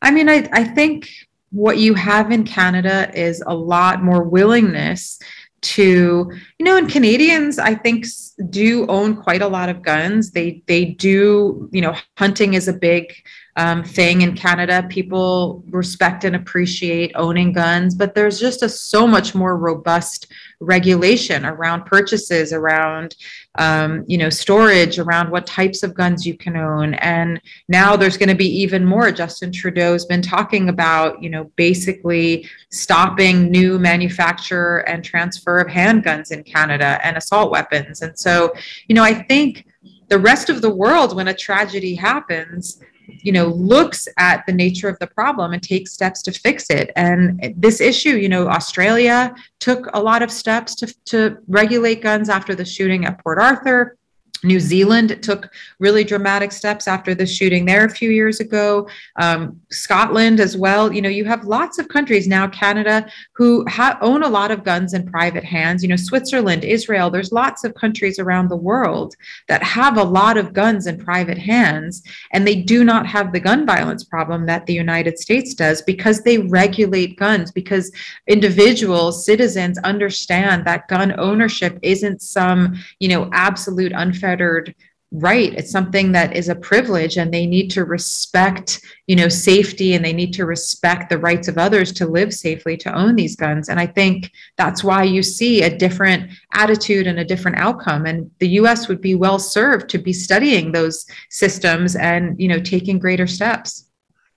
I 0.02 0.12
mean, 0.12 0.30
I, 0.30 0.48
I 0.52 0.64
think 0.64 1.10
what 1.52 1.78
you 1.78 1.94
have 1.94 2.32
in 2.32 2.44
Canada 2.44 3.12
is 3.14 3.44
a 3.46 3.56
lot 3.56 4.04
more 4.04 4.24
willingness 4.24 5.20
to 5.64 6.30
you 6.60 6.66
know 6.66 6.76
and 6.76 6.92
canadians 6.92 7.58
i 7.58 7.74
think 7.74 8.06
do 8.50 8.86
own 8.88 9.16
quite 9.16 9.42
a 9.42 9.48
lot 9.48 9.70
of 9.70 9.82
guns 9.82 10.32
they 10.32 10.62
they 10.68 10.84
do 10.84 11.70
you 11.72 11.82
know 11.82 11.96
hunting 12.18 12.54
is 12.54 12.68
a 12.68 12.74
big 12.74 13.14
um, 13.56 13.84
thing 13.84 14.22
in 14.22 14.36
Canada. 14.36 14.86
People 14.90 15.64
respect 15.70 16.24
and 16.24 16.36
appreciate 16.36 17.12
owning 17.16 17.54
guns, 17.54 17.94
but 17.94 18.16
there's 18.16 18.40
just 18.40 18.64
a 18.64 18.70
so 18.70 19.06
much 19.06 19.36
more 19.36 19.58
robust 19.58 20.28
regulation 20.60 21.46
around 21.46 21.86
purchases, 21.86 22.54
around 22.54 23.16
um, 23.60 24.04
you 24.08 24.18
know 24.18 24.30
storage, 24.30 24.98
around 24.98 25.30
what 25.30 25.46
types 25.46 25.84
of 25.84 25.94
guns 25.94 26.26
you 26.26 26.36
can 26.36 26.58
own. 26.58 26.96
And 26.96 27.40
now 27.68 27.96
there's 27.96 28.18
going 28.18 28.30
to 28.30 28.36
be 28.36 28.50
even 28.62 28.84
more. 28.84 29.12
Justin 29.12 29.52
Trudeau's 29.52 30.06
been 30.06 30.22
talking 30.22 30.70
about 30.70 31.22
you 31.22 31.30
know 31.30 31.52
basically 31.56 32.50
stopping 32.72 33.52
new 33.52 33.78
manufacture 33.78 34.80
and 34.80 35.04
transfer 35.04 35.60
of 35.60 35.68
handguns 35.68 36.32
in 36.32 36.44
Canada 36.44 37.00
and 37.04 37.18
assault 37.18 37.52
weapons. 37.52 38.02
And 38.02 38.18
so 38.18 38.54
you 38.88 38.96
know 38.96 39.04
I 39.04 39.14
think 39.14 39.68
the 40.08 40.18
rest 40.18 40.50
of 40.50 40.62
the 40.62 40.70
world 40.70 41.16
when 41.16 41.28
a 41.28 41.34
tragedy 41.34 41.96
happens 41.96 42.80
you 43.08 43.32
know 43.32 43.48
looks 43.48 44.08
at 44.18 44.46
the 44.46 44.54
nature 44.54 44.90
of 44.90 44.98
the 45.00 45.08
problem 45.08 45.54
and 45.54 45.62
takes 45.62 45.94
steps 45.94 46.22
to 46.24 46.32
fix 46.32 46.70
it. 46.70 46.92
And 46.96 47.54
this 47.58 47.82
issue 47.82 48.16
you 48.18 48.30
know 48.30 48.48
australia 48.48 49.34
took 49.60 49.90
a 49.94 50.02
lot 50.02 50.22
of 50.22 50.32
steps 50.32 50.76
to, 50.76 50.94
to 51.06 51.38
regulate 51.48 52.02
guns 52.02 52.30
after 52.30 52.56
the 52.56 52.66
shooting 52.66 53.06
at 53.06 53.22
port 53.24 53.40
arthur 53.40 53.98
New 54.44 54.60
Zealand 54.60 55.18
took 55.24 55.52
really 55.80 56.04
dramatic 56.04 56.52
steps 56.52 56.88
after 56.88 57.16
the 57.16 57.26
shooting 57.26 57.66
there 57.66 57.86
a 57.86 57.90
few 57.90 58.10
years 58.10 58.40
ago. 58.40 58.88
Um, 59.16 59.60
Scotland 59.72 60.40
as 60.40 60.58
well. 60.58 60.92
You 60.92 61.02
know, 61.02 61.10
you 61.10 61.26
have 61.26 61.46
lots 61.46 61.80
of 61.80 61.88
countries 61.88 62.28
now, 62.28 62.48
Canada, 62.48 63.08
who 63.34 63.66
ha- 63.70 63.98
own 64.02 64.24
a 64.24 64.30
lot 64.30 64.52
of 64.52 64.64
guns 64.64 64.94
in 64.94 65.10
private 65.10 65.44
hands. 65.44 65.82
You 65.82 65.90
know, 65.90 65.96
Switzerland, 65.96 66.66
Israel. 66.66 67.10
There's 67.10 67.32
lots 67.32 67.64
of 67.64 67.74
countries 67.76 68.20
around 68.20 68.50
the 68.50 68.58
world 68.58 69.16
that 69.48 69.64
have 69.64 69.98
a 69.98 70.04
lot 70.04 70.38
of 70.38 70.54
guns 70.54 70.88
in 70.88 70.98
private 70.98 71.38
hands, 71.38 72.04
and 72.34 72.46
they 72.46 72.56
do 72.56 72.84
not 72.84 73.08
have 73.08 73.32
the 73.32 73.40
gun 73.40 73.66
violence 73.66 74.04
problem 74.04 74.46
that 74.46 74.66
the 74.66 74.74
United 74.74 75.18
States 75.20 75.54
does 75.54 75.82
because 75.82 76.22
they 76.22 76.40
regulate 76.40 77.18
guns. 77.18 77.52
Because 77.52 77.92
individuals, 78.28 79.26
citizens, 79.26 79.78
understand 79.80 80.66
that 80.66 80.88
gun 80.90 81.18
ownership 81.18 81.80
isn't 81.82 82.22
some 82.22 82.76
you 83.00 83.08
know 83.08 83.30
absolute 83.32 83.94
unfair 83.94 84.33
unfettered 84.34 84.76
right. 85.16 85.54
It's 85.54 85.70
something 85.70 86.12
that 86.14 86.36
is 86.36 86.50
a 86.50 86.56
privilege 86.56 87.18
and 87.18 87.32
they 87.32 87.46
need 87.46 87.70
to 87.70 87.86
respect 87.86 88.82
you 89.06 89.16
know 89.16 89.30
safety 89.30 89.94
and 89.94 90.04
they 90.04 90.12
need 90.12 90.34
to 90.34 90.46
respect 90.48 91.10
the 91.10 91.20
rights 91.20 91.48
of 91.48 91.60
others 91.60 91.92
to 91.94 92.08
live 92.08 92.34
safely 92.34 92.76
to 92.78 92.98
own 92.98 93.16
these 93.16 93.36
guns. 93.36 93.70
And 93.70 93.80
i 93.80 93.86
think 93.86 94.32
that's 94.58 94.84
why 94.84 95.04
you 95.04 95.22
see 95.22 95.62
a 95.62 95.78
different 95.78 96.32
attitude 96.54 97.06
and 97.06 97.20
a 97.20 97.26
different 97.26 97.58
outcome. 97.58 98.08
And 98.08 98.32
the 98.40 98.48
us 98.48 98.88
would 98.88 99.02
be 99.02 99.14
well 99.14 99.38
served 99.38 99.88
to 99.90 100.00
be 100.00 100.14
studying 100.14 100.72
those 100.72 101.06
systems 101.30 101.96
and 101.96 102.40
you 102.40 102.48
know 102.48 102.60
taking 102.60 102.98
greater 102.98 103.28
steps. 103.28 103.90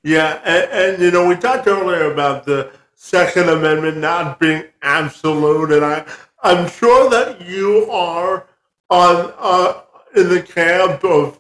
Yeah 0.03 0.43
and, 0.45 0.71
and 0.73 1.03
you 1.03 1.11
know 1.11 1.27
we 1.27 1.37
talked 1.37 1.67
earlier 1.67 2.13
about 2.13 2.45
the 2.45 2.71
second 2.97 3.49
amendment 3.49 3.97
not 3.97 4.39
being 4.39 4.65
absolute 4.83 5.73
and 5.73 5.85
i 5.85 6.05
I'm 6.43 6.69
sure 6.69 7.11
that 7.11 7.41
you 7.41 7.91
are 7.91 8.47
on 8.91 9.33
uh, 9.39 9.83
in 10.17 10.29
the 10.29 10.43
camp 10.43 11.05
of 11.05 11.39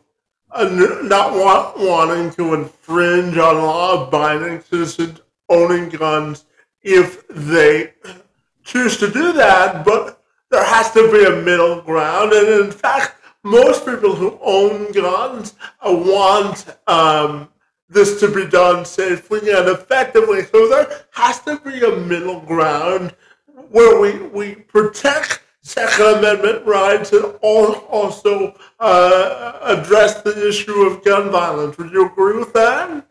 uh, 0.53 0.69
not 1.03 1.33
want, 1.33 1.79
wanting 1.79 2.31
to 2.33 2.55
infringe 2.55 3.37
on 3.37 3.57
law-abiding 3.57 4.61
citizens 4.63 5.21
owning 5.49 5.89
guns 5.89 6.45
if 6.83 7.27
they 7.29 7.93
choose 8.63 8.97
to 8.97 9.11
do 9.11 9.33
that, 9.33 9.85
but 9.85 10.23
there 10.51 10.65
has 10.65 10.93
to 10.93 11.11
be 11.11 11.25
a 11.25 11.43
middle 11.43 11.83
ground. 11.83 12.33
And 12.33 12.67
in 12.67 12.71
fact, 12.71 13.17
most 13.43 13.85
people 13.87 14.15
who 14.15 14.39
own 14.43 14.93
guns 14.93 15.55
uh, 15.81 15.93
want 15.93 16.77
um, 16.87 17.49
this 17.89 18.21
to 18.21 18.33
be 18.33 18.47
done 18.47 18.85
safely 18.85 19.39
and 19.51 19.69
effectively. 19.69 20.45
So 20.45 20.69
there 20.69 21.05
has 21.13 21.41
to 21.43 21.59
be 21.61 21.85
a 21.85 21.97
middle 21.97 22.41
ground 22.41 23.15
where 23.71 24.01
we, 24.01 24.19
we 24.29 24.55
protect 24.55 25.43
Second 25.67 26.19
Amendment 26.19 26.65
rights 26.65 27.13
and 27.13 27.25
also 27.43 28.55
uh, 28.79 29.59
address 29.63 30.23
the 30.23 30.49
issue 30.49 30.83
of 30.83 31.05
gun 31.05 31.29
violence. 31.33 31.77
Would 31.77 31.91
you 31.91 32.07
agree 32.07 32.39
with 32.39 32.53
that? 32.53 33.05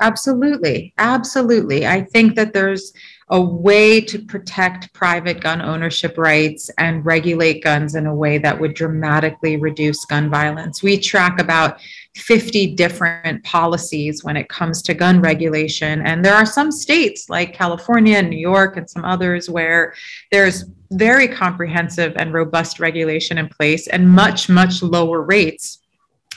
Absolutely. 0.00 0.92
Absolutely. 0.98 1.86
I 1.86 2.02
think 2.02 2.34
that 2.34 2.52
there's 2.52 2.92
a 3.28 3.40
way 3.40 4.00
to 4.00 4.18
protect 4.18 4.92
private 4.94 5.40
gun 5.40 5.62
ownership 5.62 6.18
rights 6.18 6.70
and 6.78 7.06
regulate 7.06 7.62
guns 7.62 7.94
in 7.94 8.06
a 8.06 8.14
way 8.14 8.38
that 8.38 8.60
would 8.60 8.74
dramatically 8.74 9.56
reduce 9.56 10.04
gun 10.06 10.28
violence. 10.28 10.82
We 10.82 10.98
track 10.98 11.40
about 11.40 11.80
50 12.16 12.74
different 12.74 13.44
policies 13.44 14.24
when 14.24 14.36
it 14.36 14.48
comes 14.48 14.82
to 14.82 14.94
gun 14.94 15.20
regulation. 15.20 16.02
And 16.02 16.24
there 16.24 16.34
are 16.34 16.46
some 16.46 16.72
states 16.72 17.28
like 17.28 17.54
California 17.54 18.18
and 18.18 18.30
New 18.30 18.38
York 18.38 18.76
and 18.76 18.90
some 18.90 19.04
others 19.04 19.48
where 19.48 19.94
there's 20.32 20.64
very 20.90 21.28
comprehensive 21.28 22.14
and 22.16 22.32
robust 22.32 22.80
regulation 22.80 23.38
in 23.38 23.48
place 23.48 23.86
and 23.88 24.08
much, 24.08 24.48
much 24.48 24.82
lower 24.82 25.22
rates 25.22 25.78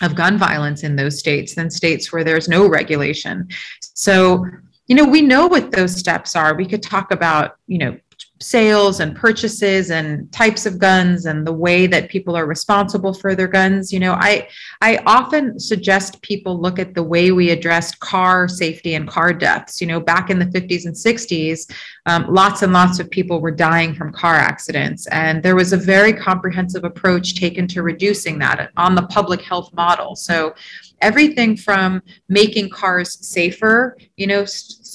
of 0.01 0.15
gun 0.15 0.37
violence 0.37 0.83
in 0.83 0.95
those 0.95 1.19
states 1.19 1.55
than 1.55 1.69
states 1.69 2.11
where 2.11 2.23
there's 2.23 2.47
no 2.47 2.67
regulation. 2.67 3.47
So, 3.81 4.45
you 4.87 4.95
know, 4.95 5.05
we 5.05 5.21
know 5.21 5.47
what 5.47 5.71
those 5.71 5.95
steps 5.95 6.35
are. 6.35 6.55
We 6.55 6.65
could 6.65 6.81
talk 6.81 7.11
about, 7.11 7.57
you 7.67 7.77
know, 7.79 7.97
sales 8.41 8.99
and 8.99 9.15
purchases 9.15 9.91
and 9.91 10.31
types 10.31 10.65
of 10.65 10.79
guns 10.79 11.25
and 11.25 11.45
the 11.45 11.53
way 11.53 11.87
that 11.87 12.09
people 12.09 12.35
are 12.35 12.45
responsible 12.45 13.13
for 13.13 13.35
their 13.35 13.47
guns 13.47 13.91
you 13.91 13.99
know 13.99 14.13
i 14.13 14.47
i 14.81 14.97
often 15.05 15.59
suggest 15.59 16.21
people 16.21 16.59
look 16.59 16.79
at 16.79 16.93
the 16.93 17.03
way 17.03 17.31
we 17.31 17.49
addressed 17.49 17.99
car 17.99 18.47
safety 18.47 18.95
and 18.95 19.07
car 19.07 19.33
deaths. 19.33 19.81
You 19.81 19.87
know 19.87 19.99
back 19.99 20.29
in 20.29 20.39
the 20.39 20.45
50s 20.45 20.85
and 20.85 20.95
60s 20.95 21.71
um, 22.09 22.25
lots 22.27 22.63
and 22.63 22.73
lots 22.73 22.99
of 22.99 23.09
people 23.11 23.39
were 23.39 23.51
dying 23.51 23.93
from 23.93 24.11
car 24.11 24.33
accidents. 24.33 25.05
And 25.07 25.43
there 25.43 25.55
was 25.55 25.73
a 25.73 25.77
very 25.77 26.11
comprehensive 26.11 26.83
approach 26.83 27.35
taken 27.35 27.67
to 27.67 27.83
reducing 27.83 28.39
that 28.39 28.71
on 28.77 28.95
the 28.95 29.05
public 29.07 29.41
health 29.41 29.71
model. 29.73 30.15
So 30.15 30.55
everything 31.01 31.55
from 31.55 32.01
making 32.27 32.71
cars 32.71 33.25
safer, 33.25 33.95
you 34.17 34.25
know, 34.25 34.43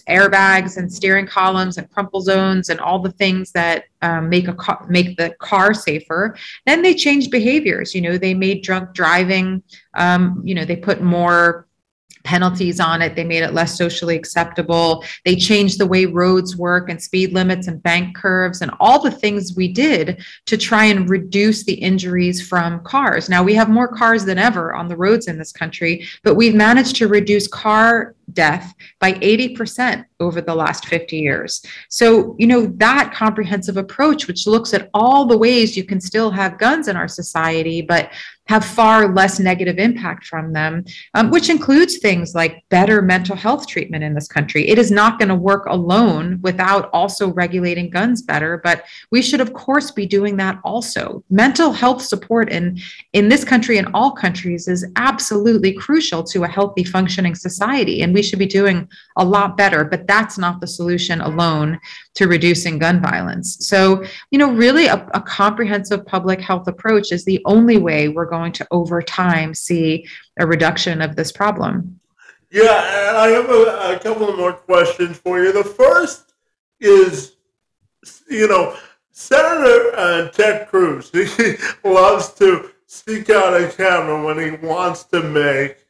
airbags 0.03 0.77
and 0.77 0.93
steering 0.93 1.27
columns 1.27 1.79
and 1.79 1.91
crumple 1.91 2.21
zones 2.21 2.69
and 2.69 2.81
all 2.81 2.99
the 2.99 3.13
things 3.13 3.53
that 3.53 3.85
um, 4.03 4.29
make 4.29 4.49
a 4.49 4.55
car, 4.55 4.85
make 4.89 5.17
the 5.17 5.35
car 5.39 5.75
safer. 5.75 6.37
Then 6.67 6.83
they 6.83 6.95
changed 6.95 7.31
behaviors. 7.31 7.95
You 7.95 8.03
know, 8.03 8.19
they 8.19 8.35
made 8.35 8.63
drunk 8.63 8.95
driving. 8.95 9.63
Um, 9.95 10.43
you 10.45 10.55
know, 10.55 10.65
they 10.65 10.77
put 10.77 11.03
more 11.03 11.67
penalties 12.25 12.81
on 12.81 13.03
it. 13.03 13.15
They 13.15 13.23
made 13.23 13.43
it 13.43 13.53
less 13.53 13.77
socially 13.77 14.17
acceptable. 14.17 15.05
They 15.25 15.37
changed 15.37 15.79
the 15.79 15.87
way 15.87 16.07
roads 16.07 16.57
work 16.57 16.89
and 16.89 17.01
speed 17.01 17.33
limits 17.33 17.69
and 17.69 17.83
bank 17.83 18.17
curves 18.17 18.63
and 18.63 18.73
all 18.81 19.01
the 19.01 19.11
things 19.11 19.55
we 19.55 19.69
did 19.73 20.25
to 20.47 20.57
try 20.57 20.87
and 20.87 21.09
reduce 21.09 21.65
the 21.65 21.75
injuries 21.75 22.47
from 22.47 22.83
cars. 22.83 23.29
Now, 23.29 23.43
we 23.43 23.55
have 23.55 23.69
more 23.69 23.89
cars 23.89 24.25
than 24.25 24.39
ever 24.39 24.75
on 24.75 24.89
the 24.89 24.97
roads 24.97 25.29
in 25.29 25.39
this 25.39 25.53
country, 25.53 26.07
but 26.23 26.35
we've 26.35 26.55
managed 26.55 26.97
to 26.97 27.09
reduce 27.09 27.47
car 27.47 28.15
death 28.33 28.75
by 29.01 29.13
80% 29.15 30.05
over 30.21 30.41
the 30.41 30.55
last 30.55 30.87
50 30.87 31.17
years. 31.17 31.65
So, 31.89 32.35
you 32.39 32.47
know, 32.47 32.67
that 32.77 33.13
comprehensive 33.15 33.77
approach, 33.77 34.27
which 34.27 34.47
looks 34.47 34.75
at 34.75 34.91
all 34.95 35.27
the 35.27 35.39
ways 35.39 35.77
you 35.77 35.85
can 35.85 36.01
still 36.01 36.31
have 36.31 36.59
guns 36.59 36.89
in 36.89 36.97
our 36.97 37.09
society, 37.09 37.83
but 37.83 38.11
have 38.47 38.65
far 38.65 39.13
less 39.15 39.41
negative 39.41 39.79
impact 39.79 40.27
from 40.27 40.53
them, 40.53 40.85
um, 41.15 41.31
which 41.31 41.49
includes 41.49 41.99
things 41.99 42.35
like 42.35 42.63
better 42.69 43.01
mental 43.01 43.37
health 43.37 43.67
treatment 43.67 44.05
in 44.05 44.15
this 44.15 44.29
country. 44.29 44.69
It 44.69 44.79
is 44.79 44.91
not 44.91 45.19
going 45.19 45.31
to 45.31 45.35
work 45.35 45.65
alone 45.67 46.41
without 46.43 46.91
also 46.93 47.33
regulating 47.33 47.89
guns 47.89 48.21
better, 48.21 48.61
but 48.63 48.85
we 49.11 49.23
should, 49.23 49.41
of 49.41 49.55
course, 49.55 49.91
be 49.91 50.05
doing 50.05 50.37
that 50.37 50.59
also. 50.63 51.25
Mental 51.31 51.73
health 51.73 52.03
support 52.03 52.51
in, 52.51 52.79
in 53.15 53.29
this 53.29 53.45
country 53.45 53.79
and 53.79 53.89
all 53.95 54.13
countries 54.13 54.69
is 54.69 54.87
absolutely 54.97 55.73
crucial 55.73 56.23
to 56.25 56.45
a 56.45 56.49
healthy, 56.49 56.85
functioning 56.85 57.35
society, 57.35 58.03
and 58.03 58.14
we 58.15 58.23
should 58.23 58.39
be 58.39 58.47
doing 58.47 58.89
a 59.17 59.25
lot 59.25 59.57
better, 59.57 59.85
but 59.85 60.07
that's 60.07 60.39
not 60.39 60.61
the 60.61 60.67
solution 60.67 61.21
alone 61.21 61.79
to 62.15 62.27
reducing 62.27 62.79
gun 62.79 63.03
violence. 63.03 63.67
So, 63.67 64.05
you 64.31 64.39
know, 64.39 64.53
really 64.53 64.87
a, 64.87 65.07
a 65.13 65.21
comprehensive 65.21 66.07
public 66.07 66.41
health 66.41 66.69
approach 66.69 67.13
is 67.13 67.25
the 67.25 67.43
only 67.45 67.77
way 67.77 68.09
we're 68.09 68.25
going 68.25 68.53
to 68.53 68.67
over 68.71 69.03
time 69.03 69.55
see 69.55 70.07
a 70.39 70.47
reduction 70.47 71.03
of 71.03 71.17
this 71.17 71.33
problem. 71.33 72.01
Yeah, 72.51 73.09
and 73.09 73.17
I 73.17 73.29
have 73.29 73.51
a, 73.51 73.97
a 73.97 73.99
couple 73.99 74.29
of 74.29 74.39
more 74.39 74.53
questions 74.53 75.19
for 75.19 75.43
you. 75.43 75.53
The 75.53 75.65
first 75.65 76.35
is, 76.81 77.37
you 78.31 78.47
know, 78.47 78.77
Senator 79.11 79.93
uh, 79.97 80.29
Ted 80.29 80.69
Cruz, 80.69 81.11
he 81.13 81.57
loves 81.83 82.33
to 82.35 82.71
speak 82.87 83.31
out 83.31 83.61
of 83.61 83.77
camera 83.77 84.25
when 84.25 84.39
he 84.39 84.67
wants 84.67 85.05
to 85.05 85.23
make 85.23 85.84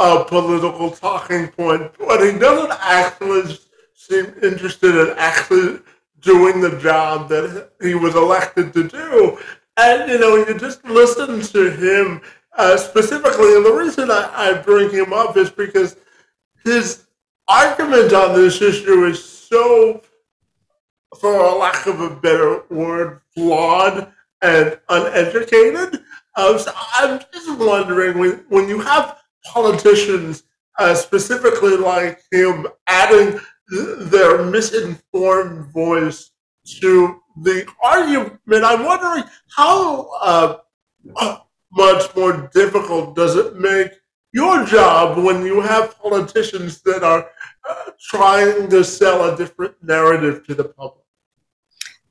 a 0.00 0.24
political 0.24 0.90
talking 0.90 1.48
point, 1.48 1.92
but 1.98 2.20
he 2.20 2.38
doesn't 2.38 2.72
actually 2.80 3.58
seem 3.94 4.32
interested 4.42 4.96
in 4.96 5.14
actually 5.18 5.78
doing 6.20 6.60
the 6.60 6.78
job 6.78 7.28
that 7.28 7.70
he 7.82 7.94
was 7.94 8.14
elected 8.14 8.72
to 8.72 8.88
do. 8.88 9.38
And, 9.76 10.10
you 10.10 10.18
know, 10.18 10.36
you 10.36 10.58
just 10.58 10.82
listen 10.86 11.42
to 11.42 11.70
him 11.70 12.22
uh, 12.56 12.78
specifically, 12.78 13.54
and 13.54 13.64
the 13.64 13.72
reason 13.72 14.10
I, 14.10 14.30
I 14.34 14.54
bring 14.54 14.90
him 14.90 15.12
up 15.12 15.36
is 15.36 15.50
because 15.50 15.96
his 16.64 17.04
argument 17.46 18.12
on 18.14 18.34
this 18.34 18.62
issue 18.62 19.04
is 19.04 19.22
so, 19.22 20.02
for 21.18 21.34
a 21.34 21.54
lack 21.54 21.86
of 21.86 22.00
a 22.00 22.10
better 22.10 22.62
word, 22.70 23.20
flawed 23.34 24.10
and 24.40 24.78
uneducated. 24.88 26.02
Uh, 26.36 26.56
so 26.56 26.72
I'm 26.94 27.20
just 27.32 27.58
wondering 27.58 28.18
when, 28.18 28.44
when 28.48 28.68
you 28.68 28.80
have 28.80 29.19
politicians, 29.44 30.44
uh, 30.78 30.94
specifically 30.94 31.76
like 31.76 32.22
him, 32.30 32.66
adding 32.88 33.38
their 33.98 34.44
misinformed 34.44 35.72
voice 35.72 36.30
to 36.80 37.20
the 37.42 37.66
argument. 37.82 38.38
I'm 38.64 38.84
wondering 38.84 39.24
how 39.56 40.10
uh, 40.20 40.56
much 41.72 42.14
more 42.14 42.50
difficult 42.52 43.16
does 43.16 43.36
it 43.36 43.56
make 43.56 43.92
your 44.32 44.64
job 44.64 45.22
when 45.22 45.44
you 45.44 45.60
have 45.60 45.98
politicians 45.98 46.80
that 46.82 47.02
are 47.02 47.28
uh, 47.68 47.90
trying 48.00 48.68
to 48.70 48.84
sell 48.84 49.32
a 49.32 49.36
different 49.36 49.74
narrative 49.82 50.46
to 50.46 50.54
the 50.54 50.64
public? 50.64 51.04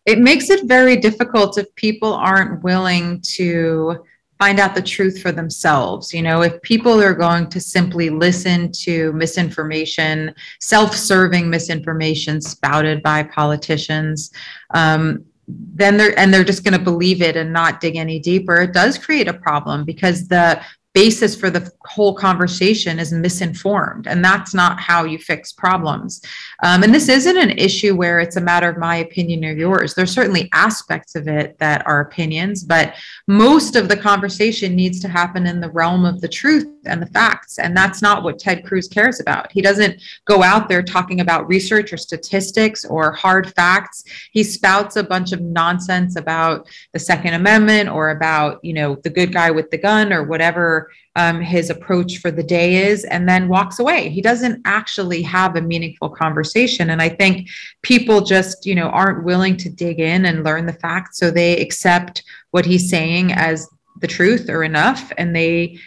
It 0.05 0.19
makes 0.19 0.49
it 0.49 0.65
very 0.65 0.97
difficult 0.97 1.57
if 1.57 1.73
people 1.75 2.13
aren't 2.13 2.63
willing 2.63 3.21
to 3.35 4.03
find 4.39 4.59
out 4.59 4.73
the 4.73 4.81
truth 4.81 5.21
for 5.21 5.31
themselves. 5.31 6.13
You 6.13 6.21
know, 6.21 6.41
if 6.41 6.59
people 6.61 6.99
are 7.01 7.13
going 7.13 7.49
to 7.49 7.59
simply 7.59 8.09
listen 8.09 8.71
to 8.83 9.11
misinformation, 9.13 10.33
self 10.59 10.95
serving 10.95 11.49
misinformation 11.49 12.41
spouted 12.41 13.03
by 13.03 13.23
politicians, 13.23 14.31
um, 14.73 15.25
then 15.49 15.97
they're 15.97 16.17
and 16.17 16.33
they're 16.33 16.43
just 16.43 16.63
going 16.63 16.77
to 16.77 16.83
believe 16.83 17.21
it 17.21 17.35
and 17.35 17.51
not 17.51 17.81
dig 17.81 17.95
any 17.95 18.19
deeper 18.19 18.57
it 18.61 18.71
does 18.71 18.99
create 18.99 19.27
a 19.27 19.33
problem 19.33 19.83
because 19.83 20.27
the 20.27 20.61
basis 20.93 21.35
for 21.35 21.49
the 21.49 21.71
whole 21.85 22.15
conversation 22.15 22.99
is 22.99 23.13
misinformed 23.13 24.07
and 24.07 24.25
that's 24.25 24.53
not 24.53 24.79
how 24.79 25.03
you 25.03 25.17
fix 25.17 25.51
problems. 25.53 26.21
Um, 26.63 26.83
and 26.83 26.93
this 26.93 27.09
isn't 27.09 27.37
an 27.37 27.51
issue 27.51 27.95
where 27.95 28.19
it's 28.19 28.37
a 28.37 28.41
matter 28.41 28.69
of 28.69 28.77
my 28.77 28.97
opinion 28.97 29.45
or 29.45 29.51
yours. 29.51 29.93
There's 29.93 30.11
certainly 30.11 30.49
aspects 30.53 31.15
of 31.15 31.27
it 31.27 31.57
that 31.59 31.85
are 31.85 32.01
opinions 32.01 32.63
but 32.63 32.95
most 33.27 33.75
of 33.75 33.87
the 33.87 33.97
conversation 33.97 34.75
needs 34.75 34.99
to 35.01 35.07
happen 35.07 35.45
in 35.47 35.59
the 35.59 35.69
realm 35.69 36.05
of 36.05 36.21
the 36.21 36.27
truth 36.27 36.67
and 36.85 37.01
the 37.01 37.07
facts 37.07 37.59
and 37.59 37.75
that's 37.75 38.01
not 38.01 38.23
what 38.23 38.39
ted 38.39 38.65
cruz 38.65 38.87
cares 38.87 39.19
about 39.19 39.51
he 39.51 39.61
doesn't 39.61 40.01
go 40.25 40.43
out 40.43 40.69
there 40.69 40.81
talking 40.81 41.19
about 41.19 41.47
research 41.47 41.91
or 41.91 41.97
statistics 41.97 42.85
or 42.85 43.11
hard 43.11 43.53
facts 43.53 44.03
he 44.31 44.43
spouts 44.43 44.95
a 44.95 45.03
bunch 45.03 45.31
of 45.31 45.41
nonsense 45.41 46.15
about 46.15 46.67
the 46.93 46.99
second 46.99 47.33
amendment 47.33 47.89
or 47.89 48.11
about 48.11 48.59
you 48.63 48.73
know 48.73 48.95
the 49.03 49.09
good 49.09 49.33
guy 49.33 49.51
with 49.51 49.69
the 49.71 49.77
gun 49.77 50.13
or 50.13 50.23
whatever 50.23 50.89
um, 51.15 51.41
his 51.41 51.69
approach 51.69 52.19
for 52.19 52.31
the 52.31 52.43
day 52.43 52.87
is 52.87 53.03
and 53.03 53.27
then 53.27 53.49
walks 53.49 53.79
away. 53.79 54.07
He 54.09 54.21
doesn't 54.21 54.61
actually 54.63 55.21
have 55.23 55.55
a 55.55 55.61
meaningful 55.61 56.09
conversation. 56.09 56.91
And 56.91 57.01
I 57.01 57.09
think 57.09 57.49
people 57.81 58.21
just, 58.21 58.65
you 58.65 58.73
know, 58.73 58.87
aren't 58.87 59.25
willing 59.25 59.57
to 59.57 59.69
dig 59.69 59.99
in 59.99 60.25
and 60.25 60.45
learn 60.45 60.65
the 60.65 60.73
facts. 60.73 61.17
So 61.17 61.29
they 61.29 61.57
accept 61.57 62.23
what 62.51 62.65
he's 62.65 62.89
saying 62.89 63.33
as 63.33 63.67
the 63.99 64.07
truth 64.07 64.49
or 64.49 64.63
enough. 64.63 65.11
And 65.17 65.35
they 65.35 65.79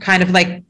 kind 0.00 0.22
of 0.22 0.30
like 0.30 0.64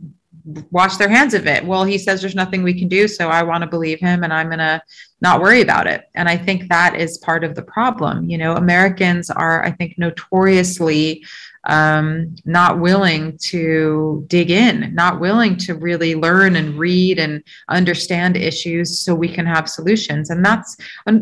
wash 0.71 0.97
their 0.97 1.09
hands 1.09 1.35
of 1.35 1.47
it. 1.47 1.65
Well, 1.65 1.85
he 1.85 1.99
says 1.99 2.21
there's 2.21 2.35
nothing 2.35 2.63
we 2.63 2.79
can 2.79 2.89
do, 2.89 3.07
so 3.09 3.29
I 3.29 3.43
want 3.43 3.63
to 3.63 3.69
believe 3.69 4.01
him 4.01 4.25
and 4.25 4.33
I'm 4.33 4.47
going 4.47 4.59
to 4.59 4.83
not 5.21 5.41
worry 5.41 5.61
about 5.61 5.87
it. 5.87 6.05
And 6.15 6.29
I 6.29 6.37
think 6.37 6.69
that 6.69 6.95
is 6.99 7.19
part 7.19 7.45
of 7.45 7.55
the 7.55 7.63
problem. 7.63 8.31
You 8.31 8.39
know, 8.39 8.55
Americans 8.55 9.31
are, 9.31 9.65
I 9.65 9.73
think, 9.73 9.99
notoriously 9.99 11.25
um, 11.65 12.35
not 12.45 12.81
willing 12.81 13.37
to 13.39 14.25
dig 14.29 14.51
in, 14.51 14.95
not 14.95 15.21
willing 15.21 15.57
to 15.59 15.75
really 15.75 16.15
learn 16.15 16.57
and 16.57 16.79
read 16.79 17.19
and 17.19 17.43
understand 17.69 18.37
issues 18.37 18.99
so 18.99 19.15
we 19.15 19.29
can 19.29 19.47
have 19.47 19.69
solutions. 19.69 20.31
And 20.31 20.45
that's, 20.45 20.77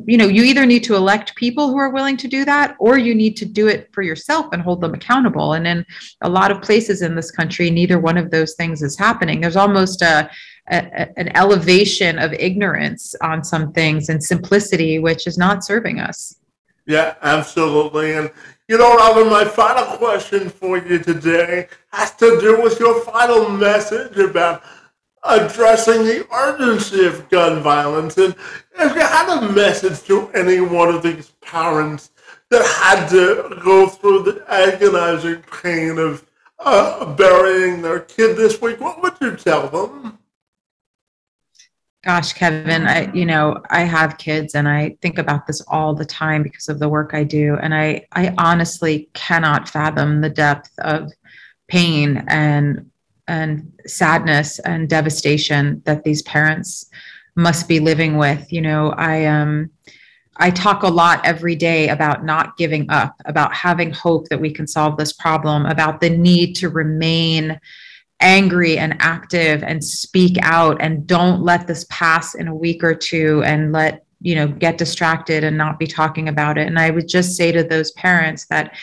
you 0.07 0.17
know, 0.17 0.29
you 0.29 0.45
either 0.45 0.67
need 0.67 0.85
to 0.85 0.95
elect 0.95 1.35
people 1.37 1.69
who 1.69 1.79
are 1.79 1.91
willing 1.91 2.17
to 2.19 2.29
do 2.29 2.45
that 2.45 2.77
or 2.79 2.99
you 2.99 3.15
need 3.15 3.37
to 3.39 3.45
do 3.45 3.69
it 3.69 3.89
for 3.93 4.03
yourself 4.03 4.47
and 4.53 4.63
hold 4.63 4.81
them 4.81 4.95
accountable. 4.95 5.55
And 5.55 5.67
in 5.67 5.87
a 6.21 6.29
lot 6.29 6.51
of 6.51 6.63
places 6.63 7.03
in 7.03 7.15
this 7.15 7.31
country, 7.31 7.71
neither 7.71 7.99
one 7.99 8.19
of 8.19 8.31
those 8.31 8.55
things 8.55 8.83
is 8.83 8.99
happening. 8.99 9.41
There's 9.41 9.57
almost 9.57 10.03
a, 10.03 10.31
a, 10.71 11.19
an 11.19 11.37
elevation 11.37 12.19
of 12.19 12.33
ignorance 12.35 13.15
on 13.23 13.43
some 13.43 13.73
things 13.73 14.09
and 14.09 14.23
simplicity, 14.23 14.99
which 14.99 15.27
is 15.27 15.39
not 15.39 15.65
serving 15.65 16.01
us. 16.01 16.37
Yeah, 16.87 17.15
absolutely. 17.23 18.15
And 18.15 18.31
you 18.69 18.79
know, 18.79 18.97
Robyn, 18.97 19.31
my 19.31 19.45
final 19.45 19.85
question 19.97 20.49
for 20.49 20.79
you 20.79 20.99
today 20.99 21.69
has 21.93 22.15
to 22.17 22.41
do 22.41 22.61
with 22.61 22.81
your 22.81 23.01
final 23.03 23.49
message 23.49 24.17
about 24.19 24.63
addressing 25.23 26.05
the 26.05 26.27
urgency 26.33 27.07
of 27.07 27.29
gun 27.29 27.63
violence. 27.63 28.17
And 28.17 28.35
if 28.79 28.95
you 28.95 29.01
had 29.01 29.39
a 29.39 29.53
message 29.53 30.03
to 30.05 30.29
any 30.31 30.61
one 30.61 30.93
of 30.93 31.03
these 31.03 31.31
parents 31.41 32.11
that 32.51 32.65
had 32.65 33.09
to 33.09 33.61
go 33.63 33.89
through 33.89 34.23
the 34.23 34.45
agonizing 34.49 35.43
pain 35.63 35.99
of 35.99 36.25
uh, 36.59 37.05
burying 37.15 37.83
their 37.83 38.01
kid 38.01 38.37
this 38.37 38.61
week, 38.61 38.81
what 38.81 39.03
would 39.03 39.15
you 39.21 39.37
tell 39.37 39.69
them? 39.69 40.19
Gosh, 42.07 42.35
Kevin, 42.35 42.87
I 42.87 43.13
you 43.13 43.27
know, 43.27 43.61
I 43.69 43.81
have 43.81 44.17
kids 44.17 44.55
and 44.55 44.69
I 44.69 44.97
think 45.03 45.19
about 45.19 45.49
this 45.49 45.61
all 45.63 45.93
the 45.93 46.05
time 46.05 46.45
because 46.45 46.69
of 46.69 46.79
the 46.79 46.89
work 46.89 47.15
I 47.15 47.25
do 47.25 47.59
and 47.61 47.75
I 47.75 48.07
I 48.13 48.33
honestly 48.39 49.11
cannot 49.13 49.69
fathom 49.69 50.21
the 50.21 50.31
depth 50.31 50.71
of 50.79 51.11
pain 51.67 52.25
and 52.29 52.89
and 53.27 53.73
sadness 53.87 54.61
and 54.61 54.89
devastation 54.89 55.83
that 55.85 56.05
these 56.05 56.23
parents 56.23 56.89
must 57.35 57.67
be 57.67 57.81
living 57.81 58.17
with. 58.19 58.53
You 58.53 58.63
know, 58.63 58.91
I 58.91 59.25
um 59.25 59.71
I 60.37 60.53
talk 60.53 60.85
a 60.85 60.89
lot 60.89 61.27
every 61.27 61.57
day 61.57 61.89
about 61.89 62.25
not 62.25 62.57
giving 62.57 62.89
up, 62.89 63.21
about 63.25 63.53
having 63.53 63.91
hope 63.91 64.29
that 64.29 64.41
we 64.41 64.53
can 64.53 64.69
solve 64.69 64.97
this 64.97 65.13
problem, 65.13 65.67
about 65.67 66.01
the 66.01 66.11
need 66.11 66.55
to 66.57 66.69
remain 66.69 67.59
angry 68.21 68.79
and 68.79 68.97
active 69.01 69.63
and 69.63 69.83
speak 69.85 70.37
out 70.43 70.81
and 70.81 71.07
don't 71.07 71.43
let 71.43 71.67
this 71.67 71.85
pass 71.91 72.35
in 72.35 72.49
a 72.49 72.55
week 72.55 72.83
or 72.83 72.95
two 72.95 73.43
and 73.45 73.73
let 73.73 74.05
you 74.21 74.35
know 74.35 74.49
get 74.49 74.79
distracted 74.79 75.45
and 75.45 75.59
not 75.59 75.79
be 75.79 75.87
talking 75.87 76.29
about 76.29 76.57
it. 76.57 76.67
And 76.67 76.79
i 76.79 76.91
would 76.91 77.09
just 77.09 77.37
say 77.37 77.53
to 77.53 77.63
those 77.63 77.93
parents 77.93 78.47
that 78.47 78.77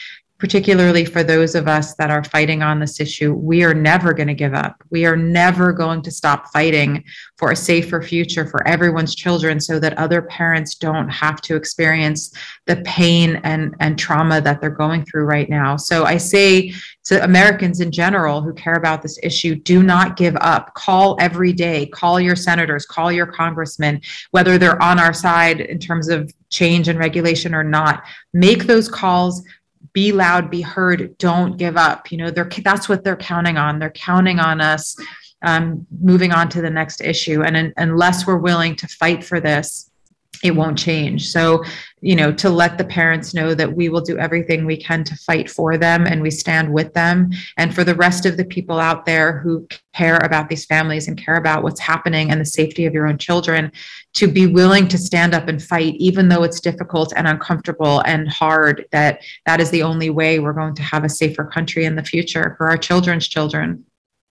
particularly 0.44 1.06
for 1.06 1.24
those 1.24 1.56
of 1.56 1.70
us 1.70 1.96
that 1.96 2.12
are 2.12 2.22
fighting 2.26 2.62
on 2.62 2.78
this 2.78 3.00
issue, 3.00 3.32
we 3.34 3.64
are 3.64 3.74
never 3.74 4.14
going 4.14 4.28
to 4.28 4.34
give 4.34 4.54
up. 4.54 4.76
We 4.90 5.06
are 5.06 5.16
never 5.16 5.72
going 5.72 6.02
to 6.02 6.12
stop 6.12 6.52
fighting 6.52 7.02
for 7.38 7.52
a 7.52 7.56
safer 7.56 8.02
future 8.02 8.46
for 8.46 8.68
everyone's 8.68 9.16
children 9.16 9.62
so 9.62 9.80
that 9.80 9.98
other 9.98 10.22
parents 10.24 10.76
don't 10.76 11.08
have 11.08 11.40
to 11.44 11.56
experience 11.56 12.34
the 12.66 12.76
pain 12.84 13.40
and, 13.46 13.74
and 13.80 13.98
trauma 13.98 14.42
that 14.42 14.60
they're 14.60 14.70
going 14.70 15.06
through 15.06 15.24
right 15.24 15.50
now. 15.50 15.78
So 15.78 16.04
I 16.04 16.18
say 16.18 16.74
to 17.06 17.24
Americans 17.24 17.80
in 17.80 17.90
general 17.90 18.42
who 18.42 18.54
care 18.54 18.76
about 18.76 19.02
this 19.02 19.18
issue, 19.24 19.56
do 19.56 19.82
not 19.82 20.18
give 20.18 20.36
up. 20.42 20.74
Call 20.74 21.16
every 21.22 21.54
day, 21.54 21.86
call 21.86 22.20
your 22.20 22.36
senators, 22.36 22.86
call 22.86 23.14
your 23.14 23.28
congressmen, 23.28 24.02
whether 24.32 24.58
they're 24.58 24.84
on 24.84 25.00
our 25.00 25.14
side 25.14 25.62
in 25.62 25.80
terms 25.80 26.10
of 26.10 26.34
change 26.50 26.90
and 26.90 27.00
regulation 27.00 27.56
or 27.56 27.64
not. 27.64 28.04
Make 28.34 28.66
those 28.66 28.90
calls 28.90 29.42
be 29.92 30.12
loud, 30.12 30.50
be 30.50 30.62
heard, 30.62 31.18
don't 31.18 31.58
give 31.58 31.78
up. 31.78 32.12
You 32.12 32.18
know, 32.20 32.32
they're 32.32 32.50
that's 32.64 32.88
what 32.88 33.04
they're 33.04 33.18
counting 33.18 33.58
on. 33.58 33.80
They're 33.80 33.92
counting 33.92 34.40
on 34.40 34.62
us 34.62 34.96
um, 35.44 35.86
moving 36.02 36.32
on 36.32 36.50
to 36.50 36.62
the 36.62 36.70
next 36.70 37.02
issue. 37.02 37.44
And 37.44 37.58
in, 37.58 37.74
unless 37.78 38.26
we're 38.26 38.38
willing 38.38 38.76
to 38.78 38.88
fight 38.88 39.24
for 39.24 39.40
this, 39.40 39.92
it 40.44 40.52
won't 40.52 40.78
change. 40.78 41.30
So, 41.30 41.64
you 42.02 42.16
know, 42.16 42.32
to 42.34 42.50
let 42.50 42.78
the 42.78 42.84
parents 42.84 43.34
know 43.34 43.54
that 43.56 43.74
we 43.74 43.88
will 43.88 44.02
do 44.02 44.18
everything 44.18 44.66
we 44.66 44.76
can 44.76 45.04
to 45.06 45.16
fight 45.16 45.50
for 45.50 45.78
them 45.78 46.06
and 46.06 46.22
we 46.22 46.32
stand 46.32 46.74
with 46.74 46.94
them. 46.94 47.32
And 47.58 47.74
for 47.74 47.84
the 47.84 47.96
rest 47.96 48.26
of 48.26 48.36
the 48.36 48.44
people 48.44 48.80
out 48.80 49.06
there 49.06 49.40
who 49.40 49.66
care 49.94 50.18
about 50.18 50.50
these 50.50 50.66
families 50.66 51.08
and 51.08 51.18
care 51.18 51.36
about 51.36 51.64
what's 51.64 51.80
happening 51.80 52.30
and 52.30 52.42
the 52.42 52.46
safety 52.46 52.86
of 52.86 52.94
your 52.94 53.08
own 53.08 53.18
children, 53.18 53.72
to 54.16 54.28
be 54.28 54.48
willing 54.48 54.88
to 54.90 54.98
stand 54.98 55.34
up 55.34 55.48
and 55.48 55.64
fight, 55.64 55.96
even 55.96 56.28
though 56.28 56.44
it's 56.44 56.60
difficult 56.60 57.14
and 57.16 57.28
uncomfortable 57.28 58.02
and 58.06 58.28
hard, 58.28 58.86
that 58.92 59.22
that 59.46 59.62
is 59.62 59.72
the 59.72 59.84
only 59.84 60.10
way 60.10 60.40
we're 60.40 60.52
going 60.54 60.76
to 60.76 60.84
have 60.84 61.06
a 61.06 61.10
safer 61.10 61.46
country 61.46 61.86
in 61.86 61.96
the 61.96 62.04
future 62.04 62.56
for 62.58 62.70
our 62.70 62.78
children's 62.78 63.28
children. 63.28 63.86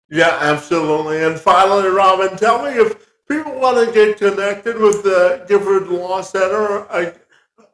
Yeah, 0.09 0.37
absolutely. 0.41 1.23
And 1.23 1.39
finally, 1.39 1.89
Robyn, 1.89 2.37
tell 2.37 2.63
me 2.63 2.71
if 2.79 3.12
people 3.27 3.59
want 3.59 3.85
to 3.85 3.93
get 3.93 4.17
connected 4.17 4.77
with 4.77 5.03
the 5.03 5.45
Giffords 5.49 5.89
Law 5.89 6.21
Center 6.21 6.89
uh, 6.91 7.11